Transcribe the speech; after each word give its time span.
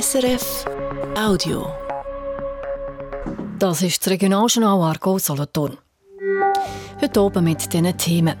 SRF 0.00 0.64
Audio. 1.16 1.68
Das 3.60 3.80
ist 3.80 4.00
das 4.00 4.12
Regionaljournal 4.12 4.82
Argo 4.82 5.18
Solothurn. 5.18 5.78
Heute 7.00 7.20
oben 7.20 7.44
mit 7.44 7.72
diesen 7.72 7.96
Themen. 7.96 8.34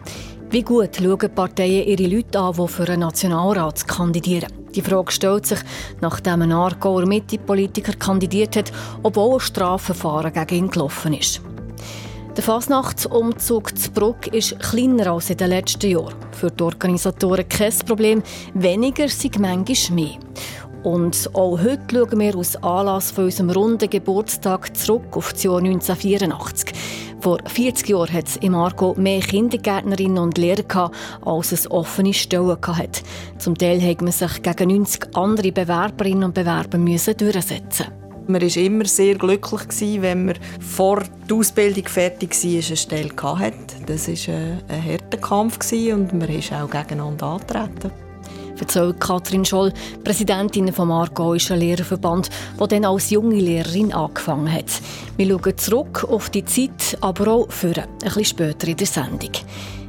Wie 0.50 0.62
gut 0.62 0.96
schauen 0.96 1.32
Parteien 1.32 1.86
ihre 1.86 2.12
Leute 2.12 2.40
an, 2.40 2.54
die 2.54 2.66
für 2.66 2.88
einen 2.88 3.02
Nationalrat 3.02 3.86
kandidieren? 3.86 4.52
Die 4.74 4.82
Frage 4.82 5.12
stellt 5.12 5.46
sich, 5.46 5.60
nachdem 6.00 6.42
ein 6.42 6.50
Aargauer 6.50 7.06
Mitte-Politiker 7.06 7.92
kandidiert 7.92 8.56
hat, 8.56 8.72
obwohl 9.04 9.34
ein 9.34 9.40
Strafverfahren 9.40 10.32
gegen 10.32 10.64
ihn 10.64 10.70
gelaufen 10.70 11.14
ist. 11.14 11.40
Der 12.36 12.42
Fasnachtsumzug 12.42 13.78
zu 13.78 13.92
Bruck 13.92 14.26
ist 14.26 14.58
kleiner 14.58 15.12
als 15.12 15.30
in 15.30 15.36
den 15.36 15.50
letzten 15.50 15.88
Jahren. 15.88 16.16
Für 16.32 16.50
die 16.50 16.64
Organisatoren 16.64 17.48
kein 17.48 17.72
Problem, 17.86 18.24
weniger 18.54 19.08
sind 19.08 19.38
manchmal 19.38 19.94
mehr. 19.94 20.18
Und 20.84 21.30
auch 21.32 21.58
heute 21.58 21.80
schauen 21.90 22.20
wir 22.20 22.36
aus 22.36 22.56
Anlass 22.56 23.10
von 23.10 23.24
unserem 23.24 23.48
runden 23.48 23.88
Geburtstag 23.88 24.76
zurück 24.76 25.16
auf 25.16 25.32
das 25.32 25.42
Jahr 25.42 25.56
1984. 25.56 26.74
Vor 27.20 27.38
40 27.46 27.88
Jahren 27.88 28.12
hat 28.12 28.28
es 28.28 28.36
im 28.36 28.54
Argo 28.54 28.94
mehr 28.98 29.20
Kindergärtnerinnen 29.20 30.18
und 30.18 30.36
Lehrer 30.36 30.62
gehabt, 30.62 30.94
als 31.24 31.52
es 31.52 31.70
offene 31.70 32.12
Stellen 32.12 32.58
hatte. 32.60 33.02
Zum 33.38 33.56
Teil 33.56 33.78
musste 33.78 34.04
man 34.04 34.12
sich 34.12 34.42
gegen 34.42 34.76
90 34.76 35.16
andere 35.16 35.52
Bewerberinnen 35.52 36.24
und 36.24 36.34
Bewerber 36.34 36.76
durchsetzen. 36.76 37.86
Man 38.26 38.42
war 38.42 38.56
immer 38.56 38.84
sehr 38.84 39.14
glücklich, 39.14 40.02
wenn 40.02 40.26
man 40.26 40.36
vor 40.60 41.02
der 41.30 41.36
Ausbildung 41.36 41.88
fertig 41.88 42.34
war, 42.44 42.50
eine 42.50 42.76
Stelle 42.76 43.10
hatte. 43.22 43.54
Das 43.86 44.08
war 44.08 44.34
ein 44.68 44.84
harter 44.84 45.18
Kampf 45.18 45.58
und 45.72 46.12
man 46.12 46.28
ist 46.28 46.52
auch 46.52 46.68
gegeneinander 46.68 47.26
angetreten. 47.26 48.03
Erzählt 48.58 49.00
Katrin 49.00 49.44
Scholl, 49.44 49.72
Präsidentin 50.04 50.72
vom 50.72 50.90
Aargauischen 50.90 51.58
Lehrerverband, 51.58 52.30
die 52.60 52.68
dann 52.68 52.84
als 52.84 53.10
junge 53.10 53.36
Lehrerin 53.36 53.92
angefangen 53.92 54.52
hat. 54.52 54.80
Wir 55.16 55.26
schauen 55.26 55.58
zurück 55.58 56.06
auf 56.10 56.30
die 56.30 56.44
Zeit, 56.44 56.96
aber 57.00 57.32
auch 57.32 57.50
für 57.50 57.76
ein 57.76 57.88
bisschen 58.00 58.24
später 58.24 58.68
in 58.68 58.76
der 58.76 58.86
Sendung. 58.86 59.32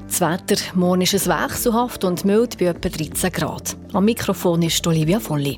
Das 0.08 0.21
Wetter, 0.21 0.61
morgen 0.75 1.02
ist 1.02 1.13
es 1.13 1.27
wechselhaft 1.27 2.03
und 2.03 2.25
mild 2.25 2.58
bei 2.58 2.66
etwa 2.66 2.89
13 2.89 3.31
Grad. 3.31 3.75
Am 3.93 4.05
Mikrofon 4.05 4.61
ist 4.61 4.86
Olivia 4.88 5.19
Volli. 5.19 5.58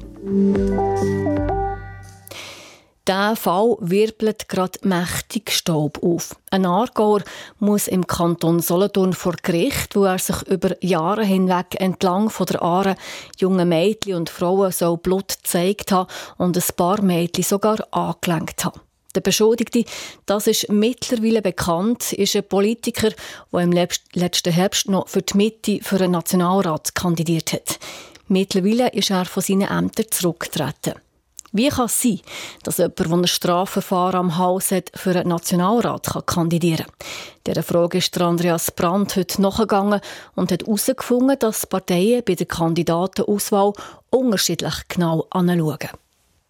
Dieser 3.08 3.38
Fall 3.38 3.77
wirbelt 3.80 4.50
gerade 4.50 4.80
mächtig 4.81 5.52
Staub 5.52 6.03
auf. 6.03 6.36
Ein 6.52 6.66
Aargauer 6.66 7.22
muss 7.58 7.88
im 7.88 8.05
Kanton 8.05 8.59
Solothurn 8.59 9.13
vor 9.13 9.33
Gericht, 9.41 9.95
wo 9.95 10.03
er 10.03 10.19
sich 10.19 10.41
über 10.50 10.75
Jahre 10.83 11.23
hinweg 11.23 11.80
entlang 11.80 12.30
von 12.30 12.47
der 12.47 12.61
Aare 12.61 12.95
jungen 13.38 13.69
Mädchen 13.69 14.16
und 14.16 14.30
Frauen 14.30 14.73
so 14.73 14.97
Blut 14.97 15.38
gezeigt 15.41 15.94
hat 15.94 16.09
und 16.38 16.58
ein 16.58 16.63
paar 16.75 17.02
Mädchen 17.02 17.45
sogar 17.45 17.78
angelenkt 17.91 18.66
hat. 18.66 18.81
Der 19.16 19.22
Beschuldigte, 19.22 19.85
das 20.25 20.47
ist 20.47 20.69
mittlerweile 20.69 21.41
bekannt, 21.41 22.11
ist 22.11 22.35
ein 22.35 22.44
Politiker, 22.44 23.11
der 23.53 23.59
im 23.61 23.72
letzten 23.72 24.52
Herbst 24.52 24.89
noch 24.89 25.08
für 25.08 25.22
die 25.22 25.38
Mitte 25.38 25.80
für 25.81 25.95
einen 25.95 26.11
Nationalrat 26.11 26.94
kandidiert 26.94 27.53
hat. 27.53 27.80
Mittlerweile 28.28 28.89
ist 28.89 29.11
er 29.11 29.23
von 29.23 29.41
seinen 29.41 29.61
Ämtern 29.61 30.08
zurückgetreten. 30.11 31.06
Wie 31.53 31.70
kann 31.70 31.86
es 31.86 32.02
sein, 32.02 32.20
dass 32.64 32.78
jemand, 32.78 33.00
der 33.00 33.12
ein 33.12 33.28
Strafverfahren 33.28 34.20
am 34.20 34.38
Haus 34.38 34.72
hat, 34.72 34.92
für 34.95 35.12
einen 35.12 35.30
Nationalrat 35.30 36.23
kandidieren 36.26 36.86
kann? 36.86 37.08
Dieser 37.48 37.64
Frage 37.64 38.00
ist 38.00 38.20
Andreas 38.20 38.72
Brandt 38.72 39.16
heute 39.16 39.42
nachgegangen 39.42 40.02
und 40.36 40.52
hat 40.52 40.64
herausgefunden, 40.64 41.40
dass 41.40 41.66
Parteien 41.66 42.23
bei 42.25 42.36
der 42.36 42.45
Kandidatenauswahl 42.45 43.73
unterschiedlich 44.09 44.75
genau 44.90 45.25
anschauen. 45.30 45.90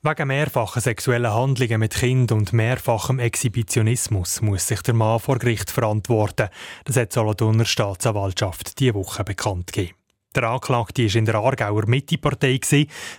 Wegen 0.04 0.28
mehrfachen 0.28 0.82
sexuellen 0.82 1.34
Handlungen 1.34 1.80
mit 1.80 1.94
Kind 1.96 2.32
und 2.32 2.54
mehrfachem 2.54 3.20
Exhibitionismus 3.20 4.42
muss 4.42 4.68
sich 4.68 4.82
der 4.82 4.94
Mann 4.94 5.20
vor 5.20 5.38
Gericht 5.38 5.70
verantworten. 5.70 6.50
Das 6.86 6.96
hat 6.96 7.12
die 7.12 7.16
Solothurner 7.16 7.66
Staatsanwaltschaft 7.66 8.80
diese 8.80 8.94
Woche 8.94 9.24
bekannt 9.24 9.74
gegeben. 9.74 9.96
Der 10.36 10.44
Anklagte 10.44 11.04
war 11.04 11.16
in 11.16 11.26
der 11.26 11.36
Aargauer 11.36 11.88
Mitte-Partei. 11.88 12.60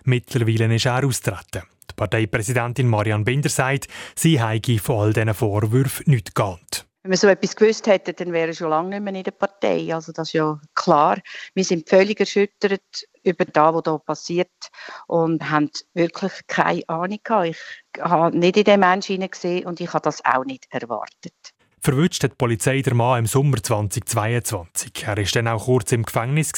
Mittlerweile 0.05 0.75
ist 0.75 0.87
er 0.87 1.05
austreten. 1.05 1.63
Die 1.91 1.95
Parteipräsidentin 1.97 2.89
Marianne 2.89 3.25
Binder 3.25 3.49
sagt, 3.49 3.89
sie 4.15 4.41
habe 4.41 4.79
von 4.79 5.01
all 5.01 5.13
diesen 5.13 5.35
Vorwürfen 5.35 6.05
nichts 6.07 6.35
geahnt. 6.35 6.87
Wenn 7.03 7.13
wir 7.13 7.17
so 7.17 7.29
etwas 7.29 7.57
gewusst 7.57 7.87
hätten, 7.87 8.15
dann 8.17 8.33
wäre 8.33 8.53
schon 8.53 8.71
lange 8.71 8.91
nicht 8.91 9.03
mehr 9.03 9.15
in 9.15 9.23
der 9.23 9.31
Partei. 9.31 9.95
Also 9.95 10.13
das 10.13 10.29
ist 10.29 10.33
ja 10.35 10.61
klar. 10.75 11.19
Wir 11.55 11.65
sind 11.65 11.89
völlig 11.89 12.21
erschüttert 12.21 12.83
über 13.23 13.45
das, 13.47 13.75
was 13.75 13.85
hier 13.85 13.99
passiert 14.01 14.71
und 15.07 15.49
haben 15.49 15.71
wirklich 15.95 16.33
keine 16.47 16.87
Ahnung. 16.89 17.21
Ich 17.45 17.57
habe 17.99 18.37
nicht 18.37 18.57
in 18.57 18.65
den 18.65 18.81
Menschen 18.81 19.31
gesehen 19.31 19.67
und 19.67 19.81
ich 19.81 19.93
habe 19.93 20.03
das 20.03 20.25
auch 20.25 20.45
nicht 20.45 20.67
erwartet. 20.71 21.55
Verwünscht 21.81 22.23
hat 22.25 22.33
die 22.33 22.37
Polizei 22.37 22.83
der 22.83 22.95
Mann 22.95 23.21
im 23.21 23.27
Sommer 23.27 23.63
2022. 23.63 25.07
Er 25.07 25.17
war 25.17 25.25
dann 25.25 25.49
auch 25.49 25.65
kurz 25.65 25.93
im 25.93 26.03
Gefängnis. 26.05 26.53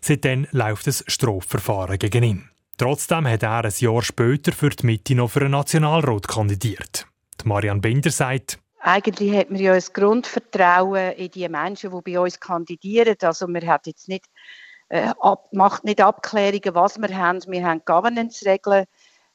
Seitdem 0.00 0.46
läuft 0.52 0.86
ein 0.86 0.94
Strafverfahren 1.06 1.98
gegen 1.98 2.22
ihn. 2.22 2.50
Trotzdem 2.76 3.26
hat 3.26 3.42
er 3.42 3.64
ein 3.64 3.72
Jahr 3.76 4.02
später 4.02 4.52
für 4.52 4.70
die 4.70 4.86
Mitte 4.86 5.14
noch 5.14 5.30
für 5.30 5.40
einen 5.40 5.50
Nationalrat 5.50 6.28
kandidiert. 6.28 7.06
Die 7.42 7.48
Marianne 7.48 7.80
Binder 7.80 8.10
sagt, 8.10 8.58
eigentlich 8.80 9.36
hat 9.36 9.50
man 9.50 9.60
ja 9.60 9.74
ein 9.74 9.82
Grundvertrauen 9.92 11.12
in 11.12 11.30
die 11.30 11.48
Menschen, 11.48 11.90
die 11.90 12.12
bei 12.12 12.18
uns 12.18 12.40
kandidieren. 12.40 13.16
Also 13.22 13.46
man 13.46 13.66
hat 13.66 13.86
jetzt 13.86 14.08
nicht, 14.08 14.24
äh, 14.88 15.12
ab, 15.20 15.48
macht 15.52 15.84
nicht 15.84 16.00
Abklärungen, 16.00 16.74
was 16.74 16.98
wir 16.98 17.14
haben. 17.16 17.40
Wir 17.46 17.64
haben 17.64 17.82
Governance-Regeln 17.84 18.86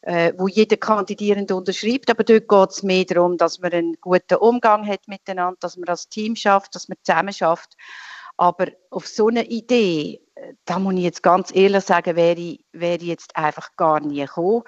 äh, 0.06 0.34
wo 0.38 0.48
jeder 0.48 0.78
Kandidierende 0.78 1.56
unterschreibt. 1.56 2.10
Aber 2.10 2.24
dort 2.24 2.48
geht 2.48 2.70
es 2.70 2.84
mehr 2.84 3.06
darum, 3.06 3.38
dass 3.38 3.60
man 3.60 3.74
einen 3.74 3.98
guten 4.00 4.36
Umgang 4.36 4.88
hat 4.88 5.08
miteinander, 5.08 5.58
dass 5.60 5.78
man 5.78 5.86
das 5.86 6.10
Team 6.10 6.36
schafft, 6.36 6.76
dass 6.76 6.88
man 6.88 6.98
zusammen 7.04 7.34
schafft. 7.34 7.76
Aber 8.38 8.68
auf 8.92 9.08
so 9.08 9.28
eine 9.28 9.46
Idee, 9.46 10.22
äh, 10.36 10.54
da 10.66 10.80
muss 10.80 10.94
ich 10.96 11.02
jetzt 11.02 11.24
ganz 11.24 11.54
ehrlich 11.54 11.84
sagen, 11.84 12.16
wäre, 12.16 12.58
wäre 12.72 13.04
jetzt 13.04 13.36
einfach 13.36 13.76
gar 13.76 14.00
nie 14.00 14.22
gekommen, 14.22 14.64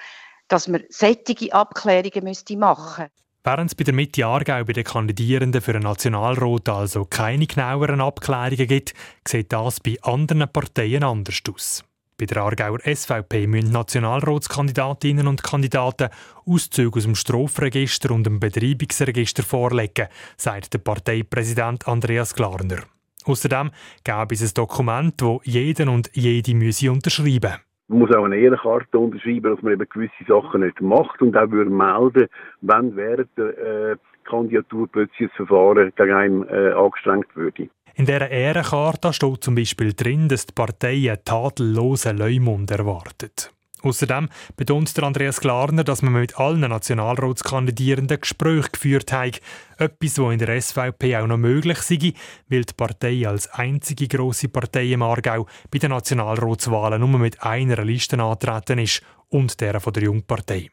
dass 0.47 0.67
man 0.67 0.83
sättige 0.89 1.53
Abklärungen 1.53 2.23
müsste 2.23 2.57
machen 2.57 3.07
Während 3.43 3.71
es 3.71 3.75
bei 3.75 3.85
der 3.85 3.93
Mitte 3.93 4.25
Aargau 4.25 4.65
bei 4.65 4.73
den 4.73 4.83
Kandidierenden 4.83 5.61
für 5.61 5.71
einen 5.71 5.83
Nationalrat 5.83 6.67
also 6.67 7.05
keine 7.05 7.47
genaueren 7.47 8.01
Abklärungen 8.01 8.67
gibt, 8.67 8.93
sieht 9.25 9.53
das 9.53 9.79
bei 9.79 9.95
anderen 10.01 10.51
Parteien 10.51 11.05
anders 11.05 11.41
aus. 11.49 11.86
Bei 12.19 12.25
der 12.25 12.41
Aargauer 12.41 12.79
SVP 12.79 13.45
müssen 13.45 13.71
Nationalratskandidatinnen 13.71 15.27
und 15.27 15.43
Kandidaten 15.43 16.09
Auszüge 16.47 16.97
aus 16.97 17.03
dem 17.03 17.13
Strafregister 17.13 18.09
und 18.11 18.25
dem 18.25 18.39
Betreibungsregister 18.39 19.43
vorlegen, 19.43 20.07
sagt 20.35 20.73
der 20.73 20.79
Parteipräsident 20.79 21.87
Andreas 21.87 22.33
Glarner. 22.33 22.79
Außerdem 23.25 23.69
gäbe 24.03 24.33
es 24.33 24.41
ein 24.41 24.53
Dokument, 24.55 25.21
das 25.21 25.37
jeden 25.43 25.89
und 25.89 26.09
jede 26.13 26.55
müsse 26.55 26.91
unterschreiben 26.91 27.53
man 27.89 27.99
muss 27.99 28.13
auch 28.13 28.25
eine 28.25 28.35
Ehrenkarte 28.35 28.97
unterschreiben, 28.99 29.53
dass 29.53 29.61
man 29.61 29.73
eben 29.73 29.87
gewisse 29.87 30.23
Sachen 30.27 30.61
nicht 30.61 30.81
macht 30.81 31.21
und 31.21 31.37
auch 31.37 31.49
würde 31.49 31.69
melden, 31.69 32.27
wenn 32.61 32.95
während 32.97 33.29
der 33.37 33.57
äh, 33.57 33.95
Kandidatur 34.25 34.89
plötzlich 34.91 35.29
ein 35.29 35.35
Verfahren 35.37 35.93
gegen 35.95 36.13
einen 36.13 36.47
äh, 36.49 36.73
angestrengt 36.73 37.33
würde. 37.35 37.69
In 37.97 38.05
dieser 38.05 38.29
Ehrenkarte 38.29 39.11
steht 39.11 39.43
zum 39.43 39.55
Beispiel 39.55 39.91
drin, 39.91 40.29
dass 40.29 40.45
die 40.45 40.53
Partei 40.53 41.09
einen 41.09 41.25
tadellosen 41.25 42.15
Leumund 42.15 42.69
erwartet. 42.69 43.51
Außerdem 43.81 44.29
betont 44.55 44.99
Andreas 44.99 45.41
Glarner, 45.41 45.83
dass 45.83 46.03
man 46.03 46.13
mit 46.13 46.37
allen 46.37 46.61
Nationalratskandidierenden 46.61 48.21
Gespräche 48.21 48.69
geführt 48.71 49.11
hat. 49.11 49.41
Etwas, 49.79 50.19
was 50.19 50.31
in 50.33 50.37
der 50.37 50.61
SVP 50.61 51.17
auch 51.17 51.25
noch 51.25 51.37
möglich 51.37 51.79
sei, 51.79 52.13
weil 52.49 52.65
die 52.65 52.73
Partei 52.77 53.27
als 53.27 53.47
einzige 53.49 54.07
grosse 54.07 54.49
Partei 54.49 54.91
im 54.91 55.01
Aargau 55.01 55.47
bei 55.71 55.79
den 55.79 55.89
Nationalratswahlen 55.89 56.99
nur 56.99 57.17
mit 57.17 57.41
einer 57.41 57.83
Liste 57.83 58.21
antreten 58.21 58.77
ist 58.77 59.01
und 59.29 59.59
der 59.59 59.79
von 59.79 59.93
der 59.93 60.03
Jungpartei. 60.03 60.69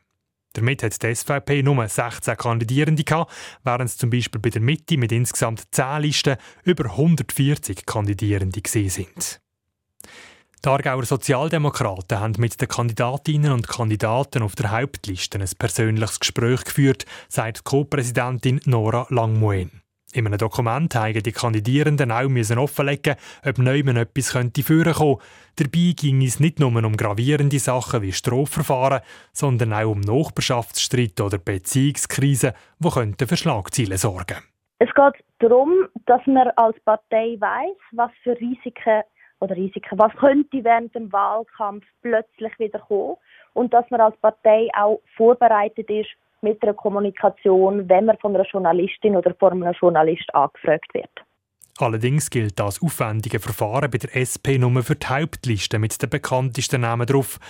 Damit 0.55 0.83
hat 0.83 1.03
die 1.03 1.15
SVP 1.15 1.63
nur 1.63 1.87
16 1.87 2.37
Kandidierende 2.37 3.05
gehabt, 3.05 3.33
während 3.65 3.91
es 3.91 3.99
zum 3.99 4.11
Beispiel 4.11 4.41
bei 4.41 4.51
der 4.51 4.63
Mitte 4.63 4.97
mit 4.97 5.13
insgesamt 5.13 5.63
10 5.73 6.03
Listen 6.03 6.37
über 6.63 6.85
140 6.85 7.85
Kandidierende 7.85 8.63
sind. 8.65 9.41
Die 10.65 10.69
Aargauer 10.71 11.05
Sozialdemokraten 11.05 12.21
haben 12.21 12.35
mit 12.39 12.59
den 12.59 12.69
Kandidatinnen 12.69 13.53
und 13.53 13.69
Kandidaten 13.69 14.43
auf 14.43 14.55
der 14.55 14.71
Hauptliste 14.71 15.39
ein 15.39 15.51
persönliches 15.59 16.21
Gespräch 16.21 16.65
geführt, 16.65 17.05
sagt 17.29 17.65
Co-Präsidentin 17.65 18.63
Nora 18.65 19.07
Langmoen. 19.11 19.84
In 20.15 20.29
einem 20.29 20.39
Dokument 20.39 20.95
haben 20.95 21.21
die 21.21 21.33
Kandidierenden 21.33 22.13
auch 22.13 22.31
offenlegen, 22.57 23.17
ob 23.45 23.59
niemand 23.59 23.99
etwas 23.99 24.31
könnte 24.33 24.63
vorkommen. 24.63 25.19
Dabei 25.57 25.93
ging 25.97 26.23
es 26.23 26.39
nicht 26.39 26.61
nur 26.61 26.69
um 26.69 26.97
gravierende 26.97 27.59
Sachen 27.59 28.01
wie 28.03 28.13
Strafverfahren, 28.13 29.01
sondern 29.33 29.73
auch 29.73 29.91
um 29.91 30.01
Nachbarschaftsstreit 30.03 31.21
oder 31.21 31.39
Beziehungskrisen, 31.39 32.53
die 32.79 33.27
für 33.27 33.37
Schlagzeilen 33.37 33.99
sorgen 33.99 34.37
Es 34.79 34.95
geht 34.95 35.25
darum, 35.41 35.89
dass 36.07 36.25
man 36.27 36.47
als 36.55 36.79
Partei 36.85 37.35
weiß, 37.41 37.77
was 37.91 38.13
für 38.23 38.39
Risiken 38.39 39.03
oder 39.41 39.57
Risiken, 39.57 39.99
was 39.99 40.13
könnte 40.15 40.63
während 40.63 40.95
dem 40.95 41.13
Wahlkampf 41.13 41.85
plötzlich 42.03 42.57
wieder 42.61 42.79
kommen 42.79 43.17
und 43.55 43.75
dass 43.75 43.91
man 43.91 44.01
als 44.01 44.17
Partei 44.19 44.69
auch 44.77 45.01
vorbereitet 45.17 45.91
ist 45.91 46.11
mit 46.45 46.63
der 46.63 46.75
Kommunikation, 46.75 47.89
wenn 47.89 48.05
man 48.05 48.19
von 48.19 48.35
einer 48.35 48.47
Journalistin 48.47 49.17
oder 49.17 49.35
von 49.35 49.53
einem 49.53 49.75
Journalist 49.81 50.33
angefragt 50.33 50.95
wird. 50.95 51.11
Allerdings 51.79 52.31
gilt 52.31 52.61
das 52.61 52.81
aufwendige 52.81 53.41
Verfahren 53.41 53.91
bei 53.91 53.99
der 53.99 54.15
SP 54.15 54.59
nur 54.59 54.85
für 54.85 54.95
die 54.95 55.09
Hauptliste 55.09 55.81
mit 55.81 56.01
den 56.01 56.09
bekanntesten 56.09 56.83
Namen 56.83 57.07
drauf. 57.07 57.41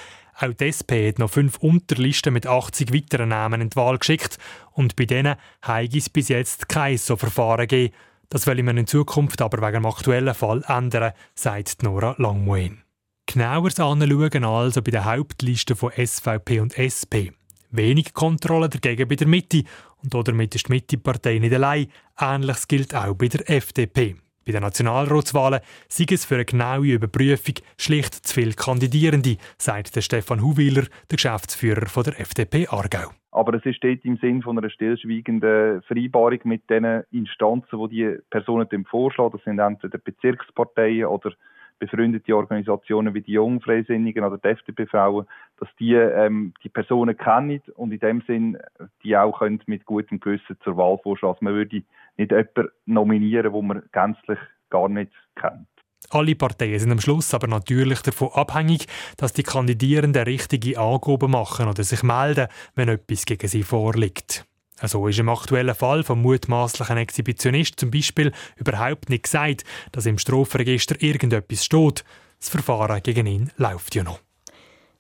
Auch 0.41 0.55
die 0.55 0.69
SP 0.73 1.07
hat 1.09 1.19
noch 1.19 1.31
fünf 1.31 1.59
Unterlisten 1.59 2.33
mit 2.33 2.47
80 2.47 2.95
weiteren 2.95 3.29
Namen 3.29 3.61
in 3.61 3.69
die 3.69 3.77
Wahl 3.77 3.99
geschickt 3.99 4.39
und 4.73 4.97
bei 4.97 5.05
denen 5.05 5.37
habe 5.61 5.89
es 5.95 6.09
bis 6.09 6.29
jetzt 6.29 6.71
kein 6.71 6.97
so 6.97 7.17
Verfahren 7.17 7.69
gegeben. 7.69 7.95
Das 8.31 8.47
will 8.47 8.63
man 8.63 8.79
in 8.79 8.87
Zukunft 8.87 9.43
aber 9.43 9.59
wegen 9.59 9.83
dem 9.83 9.87
aktuellen 9.87 10.35
Fall 10.35 10.65
ändern, 10.67 11.13
sagt 11.35 11.83
Nora 11.83 12.15
Langmuin. 12.17 12.83
Genauer 13.27 13.67
anschauen 13.67 14.45
also 14.45 14.83
bei 14.83 14.91
den 14.91 15.05
Hauptlisten 15.05 15.77
von 15.77 15.93
SVP 15.93 16.61
und 16.61 16.79
SP. 16.81 17.33
Wenig 17.77 18.15
Kontrolle 18.15 18.69
dagegen 18.69 19.09
bei 19.09 19.17
der 19.17 19.27
Mitte. 19.27 19.65
Und 20.03 20.15
damit 20.29 20.55
ist 20.55 20.69
die 20.69 20.73
Mitte-Partei 20.73 21.39
nicht 21.39 21.55
allein. 21.55 21.89
Ähnliches 22.19 22.69
gilt 22.69 22.95
auch 22.95 23.15
bei 23.15 23.29
der 23.29 23.51
FDP. 23.51 24.17
Bei 24.47 24.53
den 24.53 24.61
Nationalratswahlen 24.61 25.61
sei 25.89 26.05
es 26.11 26.27
für 26.27 26.35
eine 26.35 26.45
genaue 26.45 26.93
Überprüfung 26.93 27.55
schlicht 27.79 28.15
zu 28.15 28.35
viele 28.35 28.53
Kandidierende, 28.53 29.39
sagt 29.57 29.97
der 29.97 30.03
Stefan 30.03 30.43
Huwiler, 30.43 30.85
der 31.11 31.17
Geschäftsführer 31.17 31.87
von 31.87 32.05
der 32.05 32.21
FDP 32.21 32.69
Aargau. 32.69 33.11
Aber 33.31 33.55
es 33.55 33.63
dort 33.81 34.05
im 34.05 34.19
Sinn 34.19 34.43
von 34.43 34.59
einer 34.59 34.71
stillschweigenden 34.71 35.83
Vereinbarung 35.83 36.41
mit 36.45 36.69
den 36.69 37.03
Instanzen, 37.11 37.79
die 37.89 37.97
die 37.97 38.19
Personen 38.31 38.69
vorschlagen. 38.85 39.33
Das 39.33 39.45
sind 39.45 39.59
entweder 39.59 39.99
Bezirksparteien 39.99 41.07
oder 41.07 41.33
befreundete 41.79 42.37
Organisationen 42.37 43.15
wie 43.15 43.23
die 43.23 43.33
Jungfreisinnigen 43.33 44.25
oder 44.25 44.39
die 44.39 44.49
FDP-Frauen, 44.49 45.27
dass 45.65 45.77
die 45.77 45.95
ähm, 45.95 46.53
die 46.63 46.69
Personen 46.69 47.17
kennen 47.17 47.63
und 47.77 47.93
in 47.93 48.01
dem 48.01 48.23
Sinn 48.27 48.59
die 49.03 49.17
auch 49.17 49.39
können 49.39 49.61
mit 49.67 49.85
gutem 49.85 50.21
Gewissen 50.21 50.57
zur 50.63 50.77
Wahl 50.77 50.99
vorschlagen. 51.03 51.35
Also 51.35 51.45
man 51.45 51.55
würde 51.55 51.83
nicht 52.17 52.31
jemanden 52.31 52.69
nominieren, 52.87 53.53
wo 53.53 53.63
man 53.63 53.83
gänzlich 53.93 54.39
gar 54.71 54.89
nicht 54.89 55.13
kennt. 55.37 55.69
Alle 56.11 56.35
Parteien 56.35 56.79
sind 56.79 56.93
am 56.93 57.01
Schluss 57.01 57.33
aber 57.33 57.47
natürlich 57.47 58.03
davon 58.03 58.29
abhängig, 58.35 58.87
dass 59.17 59.33
die 59.33 59.43
Kandidierenden 59.43 60.25
richtige 60.25 60.79
Angaben 60.79 61.31
machen 61.31 61.67
oder 61.67 61.83
sich 61.83 62.03
melden, 62.03 62.49
wenn 62.75 62.91
etwas 62.91 63.25
gegen 63.25 63.49
sie 63.49 63.63
vorliegt. 63.63 64.45
So 64.83 65.09
ist 65.09 65.19
im 65.19 65.31
aktuellen 65.31 65.75
Fall 65.75 66.03
vom 66.03 66.21
mutmaßlichen 66.21 66.99
Exhibitionist 66.99 67.81
zum 67.81 67.91
Beispiel 67.91 68.33
überhaupt 68.57 69.09
nicht 69.09 69.25
gesagt, 69.25 69.65
dass 69.93 70.05
im 70.05 70.19
Strafregister 70.19 71.01
irgendetwas 71.01 71.65
steht. 71.65 72.05
Das 72.39 72.51
Verfahren 72.51 73.03
gegen 73.03 73.27
ihn 73.27 73.51
läuft 73.57 73.95
ja 73.95 74.05
noch. 74.05 74.21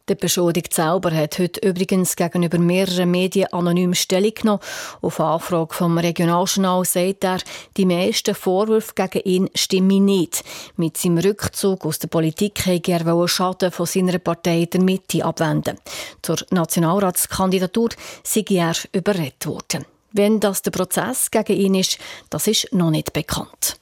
Der 0.08 0.16
Beschuldigte 0.16 0.74
selber 0.74 1.10
hat 1.12 1.38
heute 1.38 1.66
übrigens 1.66 2.14
gegenüber 2.14 2.58
mehreren 2.58 3.10
Medien 3.10 3.50
anonym 3.54 3.94
Stellung 3.94 4.34
genommen. 4.34 4.60
Auf 5.00 5.18
Anfrage 5.18 5.72
vom 5.72 5.96
Regionaljournal 5.96 6.84
sagt 6.84 7.24
er, 7.24 7.38
die 7.78 7.86
meisten 7.86 8.34
Vorwürfe 8.34 8.92
gegen 8.94 9.22
ihn 9.24 9.50
stimmen 9.54 10.04
nicht. 10.04 10.44
Mit 10.76 10.98
seinem 10.98 11.16
Rückzug 11.16 11.86
aus 11.86 12.00
der 12.00 12.08
Politik 12.08 12.66
wollte 12.66 12.92
er 12.92 13.28
Schaden 13.28 13.72
von 13.72 13.86
seiner 13.86 14.18
Partei 14.18 14.66
der 14.70 14.82
Mitte 14.82 15.24
abwenden. 15.24 15.78
Zur 16.20 16.36
Nationalratskandidatur 16.50 17.88
sei 18.22 18.44
er 18.50 18.74
überredet 18.92 19.46
worden. 19.46 19.86
Wenn 20.12 20.38
das 20.38 20.60
der 20.60 20.70
Prozess 20.70 21.30
gegen 21.30 21.56
ihn 21.56 21.76
ist, 21.76 21.96
das 22.28 22.46
ist 22.46 22.70
noch 22.74 22.90
nicht 22.90 23.14
bekannt. 23.14 23.78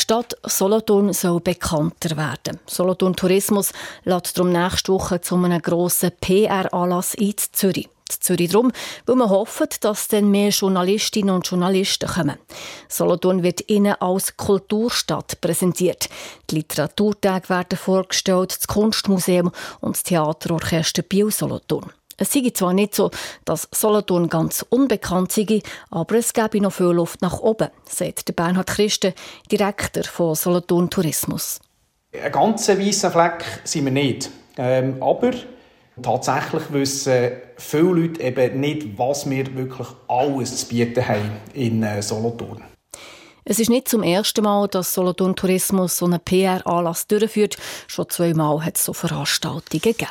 Die 0.00 0.04
Stadt 0.04 0.34
Solothurn 0.44 1.12
soll 1.12 1.40
bekannter 1.40 2.16
werden. 2.16 2.58
Solothurn 2.66 3.14
Tourismus 3.14 3.70
lädt 4.04 4.34
darum 4.34 4.50
nächste 4.50 4.94
Woche 4.94 5.20
zu 5.20 5.36
einem 5.36 5.60
grossen 5.60 6.12
PR-Anlass 6.22 7.12
in 7.12 7.34
Zürich. 7.36 7.90
Zürich 8.08 8.50
darum, 8.50 8.72
weil 9.04 9.16
man 9.16 9.28
hofft, 9.28 9.84
dass 9.84 10.08
dann 10.08 10.30
mehr 10.30 10.48
Journalistinnen 10.48 11.34
und 11.34 11.46
Journalisten 11.46 12.08
kommen. 12.08 12.38
Solothurn 12.88 13.42
wird 13.42 13.68
ihnen 13.68 13.94
als 14.00 14.38
Kulturstadt 14.38 15.38
präsentiert. 15.42 16.08
Die 16.48 16.54
Literaturtage 16.54 17.50
werden 17.50 17.76
vorgestellt, 17.76 18.56
das 18.56 18.68
Kunstmuseum 18.68 19.52
und 19.80 19.96
das 19.96 20.02
Theaterorchester 20.04 21.02
Bio 21.02 21.28
Solothurn. 21.28 21.92
Es 22.20 22.34
sei 22.34 22.50
zwar 22.52 22.74
nicht 22.74 22.94
so, 22.94 23.10
dass 23.46 23.66
Solothurn 23.72 24.28
ganz 24.28 24.62
unbekannt 24.68 25.32
sei, 25.32 25.62
aber 25.90 26.16
es 26.16 26.34
gäbe 26.34 26.60
noch 26.60 26.74
viel 26.74 26.88
Luft 26.88 27.22
nach 27.22 27.40
oben, 27.40 27.68
sagt 27.88 28.36
Bernhard 28.36 28.66
Christen, 28.66 29.14
Direktor 29.50 30.04
von 30.04 30.34
Solothurn 30.34 30.90
Tourismus. 30.90 31.60
Ein 32.12 32.30
ganz 32.30 32.68
weißer 32.68 33.10
Fleck 33.10 33.42
sind 33.64 33.86
wir 33.86 33.92
nicht. 33.92 34.28
Ähm, 34.58 35.02
aber 35.02 35.30
tatsächlich 36.02 36.70
wissen 36.70 37.30
viele 37.56 37.84
Leute 37.84 38.22
eben 38.22 38.60
nicht, 38.60 38.98
was 38.98 39.28
wir 39.30 39.56
wirklich 39.56 39.88
alles 40.06 40.58
zu 40.58 40.68
bieten 40.68 41.08
haben 41.08 41.32
in 41.54 41.82
äh, 41.82 42.02
Solothurn. 42.02 42.62
Es 43.46 43.58
ist 43.58 43.70
nicht 43.70 43.88
zum 43.88 44.02
ersten 44.02 44.44
Mal, 44.44 44.68
dass 44.68 44.92
Solothurn 44.92 45.34
Tourismus 45.34 45.96
so 45.96 46.04
einen 46.04 46.20
PR-Anlass 46.20 47.06
durchführt. 47.06 47.56
Schon 47.86 48.10
zweimal 48.10 48.62
hat 48.62 48.76
es 48.76 48.84
so 48.84 48.92
Veranstaltungen 48.92 49.80
gegeben. 49.80 50.10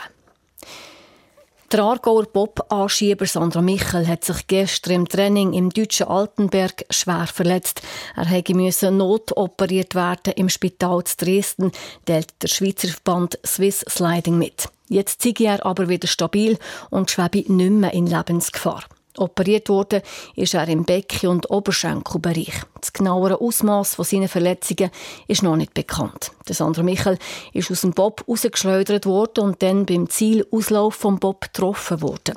Der 1.72 1.82
Aargauer 1.82 2.24
Bob-Anschieber 2.24 3.28
Sandra 3.28 3.62
Michel 3.62 4.08
hat 4.08 4.26
sich 4.26 4.48
gestern 4.48 4.94
im 4.94 5.08
Training 5.08 5.54
im 5.54 5.70
deutschen 5.70 6.08
Altenberg 6.08 6.84
schwer 6.90 7.28
verletzt. 7.28 7.84
Er 8.16 8.56
musste 8.56 8.90
notoperiert 8.90 9.94
werden 9.94 10.34
im 10.36 10.50
Spital 10.50 11.04
zu 11.04 11.18
Dresden, 11.18 11.72
teilt 12.06 12.34
der 12.42 12.48
Schweizer 12.48 12.88
Verband 12.88 13.38
Swiss 13.46 13.86
Sliding 13.88 14.40
mit. 14.40 14.68
Jetzt 14.88 15.22
sei 15.22 15.34
er 15.42 15.64
aber 15.64 15.90
wieder 15.90 16.08
stabil 16.08 16.58
und 16.90 17.12
schwebe 17.12 17.54
nicht 17.54 17.72
mehr 17.72 17.94
in 17.94 18.08
Lebensgefahr. 18.08 18.86
Operiert 19.20 19.70
wurde 19.70 20.02
ist 20.36 20.54
er 20.54 20.68
im 20.68 20.86
Becken- 20.86 21.30
und 21.30 21.50
Oberschenkelbereich. 21.50 22.62
Das 22.80 22.94
genauere 22.94 23.42
Ausmaß 23.42 23.98
seiner 23.98 24.28
Verletzungen 24.28 24.92
ist 25.28 25.44
noch 25.44 25.56
nicht 25.56 25.74
bekannt. 25.74 26.32
Der 26.48 26.56
Sandra 26.56 26.84
Michel 26.84 27.18
ist 27.54 27.70
aus 27.72 27.82
dem 27.82 27.92
Bob 27.92 28.24
rausgeschleudert 28.28 29.06
worden 29.06 29.44
und 29.44 29.62
dann 29.62 29.86
beim 29.86 30.10
Zielauslauf 30.10 30.96
vom 30.96 31.20
Bob 31.20 31.42
getroffen 31.42 32.02
worden. 32.02 32.36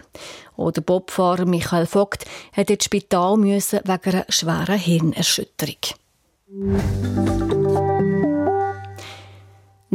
Auch 0.57 0.71
der 0.71 0.83
Bobfahrer 0.83 1.47
Michael 1.47 1.87
Vogt 1.87 2.25
hat 2.53 2.71
ins 2.71 2.85
Spital 2.85 3.37
müssen 3.37 3.81
wegen 3.85 4.17
einer 4.17 4.27
schweren 4.29 4.79
Hirnerschütterung. 4.79 5.77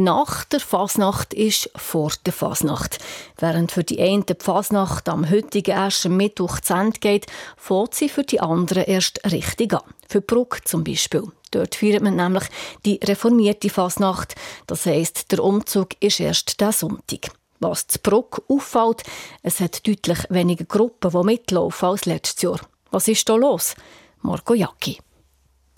Nach 0.00 0.44
der 0.44 0.60
Fasnacht 0.60 1.34
ist 1.34 1.70
vor 1.74 2.12
der 2.24 2.32
Fasnacht. 2.32 3.00
Während 3.36 3.72
für 3.72 3.82
die 3.82 4.00
einen 4.00 4.24
die 4.24 4.36
Fasnacht 4.38 5.08
am 5.08 5.28
heutigen 5.28 5.72
ersten 5.72 6.16
Mittwoch 6.16 6.60
zu 6.60 6.74
Ende 6.74 7.00
geht, 7.00 7.26
fährt 7.56 7.96
sie 7.96 8.08
für 8.08 8.22
die 8.22 8.38
anderen 8.38 8.84
erst 8.84 9.20
richtig 9.28 9.74
an. 9.74 9.82
Für 10.08 10.20
Bruck 10.20 10.60
zum 10.68 10.84
Beispiel. 10.84 11.24
Dort 11.50 11.74
feiert 11.74 12.04
man 12.04 12.14
nämlich 12.14 12.44
die 12.86 13.00
reformierte 13.02 13.70
Fasnacht. 13.70 14.36
Das 14.68 14.86
heisst, 14.86 15.32
der 15.32 15.42
Umzug 15.42 15.88
ist 15.98 16.20
erst 16.20 16.60
der 16.60 16.70
Sonntag. 16.70 17.32
Was 17.58 17.88
zu 17.88 17.98
Bruck 17.98 18.44
auffällt, 18.46 19.02
es 19.42 19.58
hat 19.58 19.84
deutlich 19.84 20.20
weniger 20.28 20.64
Gruppen, 20.64 21.10
die 21.10 21.24
mitlaufen 21.24 21.88
als 21.88 22.04
letztes 22.04 22.40
Jahr. 22.42 22.60
Was 22.92 23.08
ist 23.08 23.28
da 23.28 23.34
los? 23.34 23.74
Marco 24.22 24.54
Jacki. 24.54 25.00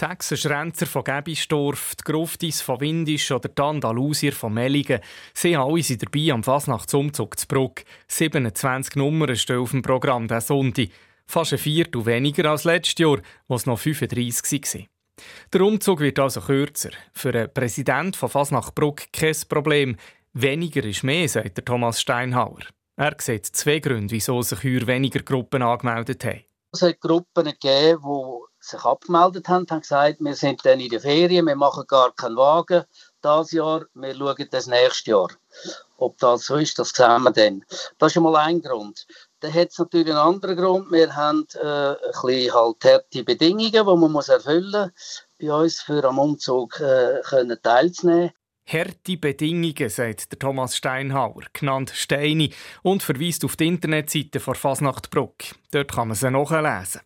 Die 0.01 0.07
Hexenschränzer 0.07 0.87
von 0.87 1.05
Gebisdorf, 1.05 1.95
die 1.97 2.05
Gruftis 2.11 2.63
von 2.63 2.81
Windisch 2.81 3.31
oder 3.33 3.51
die 3.51 3.61
Andalusier 3.61 4.33
von 4.33 4.55
Melligen, 4.55 5.01
sie 5.35 5.55
alle 5.57 5.83
sind 5.83 6.03
dabei 6.03 6.33
am 6.33 6.43
Fasnachtsumzug 6.43 7.39
zu 7.39 7.47
Bruck. 7.47 7.83
27 8.09 8.97
Nummern 8.97 9.37
stehen 9.37 9.59
auf 9.59 9.73
dem 9.73 9.83
Programm 9.83 10.27
diesen 10.27 10.41
Sonntag. 10.41 10.89
Fast 11.27 11.53
ein 11.53 11.59
Viertel 11.59 12.07
weniger 12.07 12.51
als 12.51 12.65
letztes 12.65 12.99
Jahr, 12.99 13.19
wo 13.47 13.57
es 13.57 13.67
noch 13.67 13.79
35 13.79 14.63
waren. 14.63 14.87
Der 15.53 15.61
Umzug 15.61 16.01
wird 16.01 16.19
also 16.19 16.41
kürzer. 16.41 16.91
Für 17.13 17.35
einen 17.35 17.53
Präsident 17.53 18.17
von 18.17 18.31
Fasnacht 18.31 18.75
Bruck 18.75 19.03
kein 19.13 19.37
Problem. 19.51 19.97
Weniger 20.33 20.83
ist 20.83 21.05
mehr, 21.05 21.29
sagt 21.29 21.67
Thomas 21.67 22.01
Steinhauer. 22.01 22.61
Er 22.97 23.17
sieht 23.19 23.45
zwei 23.45 23.81
Gründe, 23.81 24.13
wieso 24.13 24.41
sich 24.41 24.65
heuer 24.65 24.87
weniger 24.87 25.21
Gruppen 25.21 25.61
angemeldet 25.61 26.25
haben. 26.25 26.45
Es 26.73 26.81
hat 26.81 27.01
Gruppen 27.01 27.45
gegeben, 27.45 28.01
die 28.03 28.50
sich 28.61 28.85
abgemeldet 28.85 29.49
haben, 29.49 29.67
haben 29.71 29.81
gesagt, 29.81 30.21
wir 30.21 30.35
sind 30.35 30.65
dann 30.65 30.81
in 30.81 30.91
der 30.91 31.01
Ferien, 31.01 31.47
wir 31.47 31.57
machen 31.57 31.85
gar 31.87 32.15
keinen 32.15 32.37
Wagen 32.37 32.85
das 33.23 33.53
Jahr, 33.53 33.85
wir 33.95 34.15
schauen 34.15 34.49
das 34.51 34.67
nächste 34.67 35.11
Jahr. 35.11 35.29
Ob 35.99 36.19
das 36.19 36.47
so 36.47 36.57
ist, 36.57 36.79
das 36.79 36.91
sehen 36.91 37.23
wir 37.23 37.33
dann. 37.33 37.65
Das 37.99 38.13
ist 38.13 38.17
einmal 38.17 38.37
ein 38.37 38.63
Grund. 38.63 39.07
Dann 39.41 39.53
hat 39.53 39.69
es 39.69 39.79
natürlich 39.79 40.09
einen 40.09 40.17
anderen 40.17 40.57
Grund. 40.57 40.91
Wir 40.91 41.15
haben 41.15 41.47
äh, 41.55 41.91
ein 41.91 41.97
bisschen 42.23 42.55
halt 42.55 42.85
harte 42.85 43.25
Bedingungen, 43.25 43.73
die 43.73 43.83
man 43.83 44.13
muss 44.13 44.29
erfüllen 44.29 44.71
muss, 44.71 45.25
bei 45.39 45.53
uns 45.53 45.81
für 45.81 46.05
am 46.05 46.19
Umzug 46.19 46.81
äh, 46.81 47.21
können 47.23 47.59
teilzunehmen. 47.63 48.33
Harte 48.73 49.17
Bedingungen, 49.17 49.89
sagt 49.89 50.31
der 50.31 50.39
Thomas 50.39 50.77
Steinhauer, 50.77 51.43
genannt 51.53 51.91
Steini, 51.93 52.53
und 52.83 53.03
verweist 53.03 53.45
auf 53.45 53.57
die 53.57 53.67
Internetseite 53.67 54.39
von 54.39 54.55
Fasnachtbruck. 54.55 55.35
Dort 55.73 55.91
kann 55.91 56.07
man 56.07 56.17
sie 56.17 56.31
nachlesen. 56.31 57.01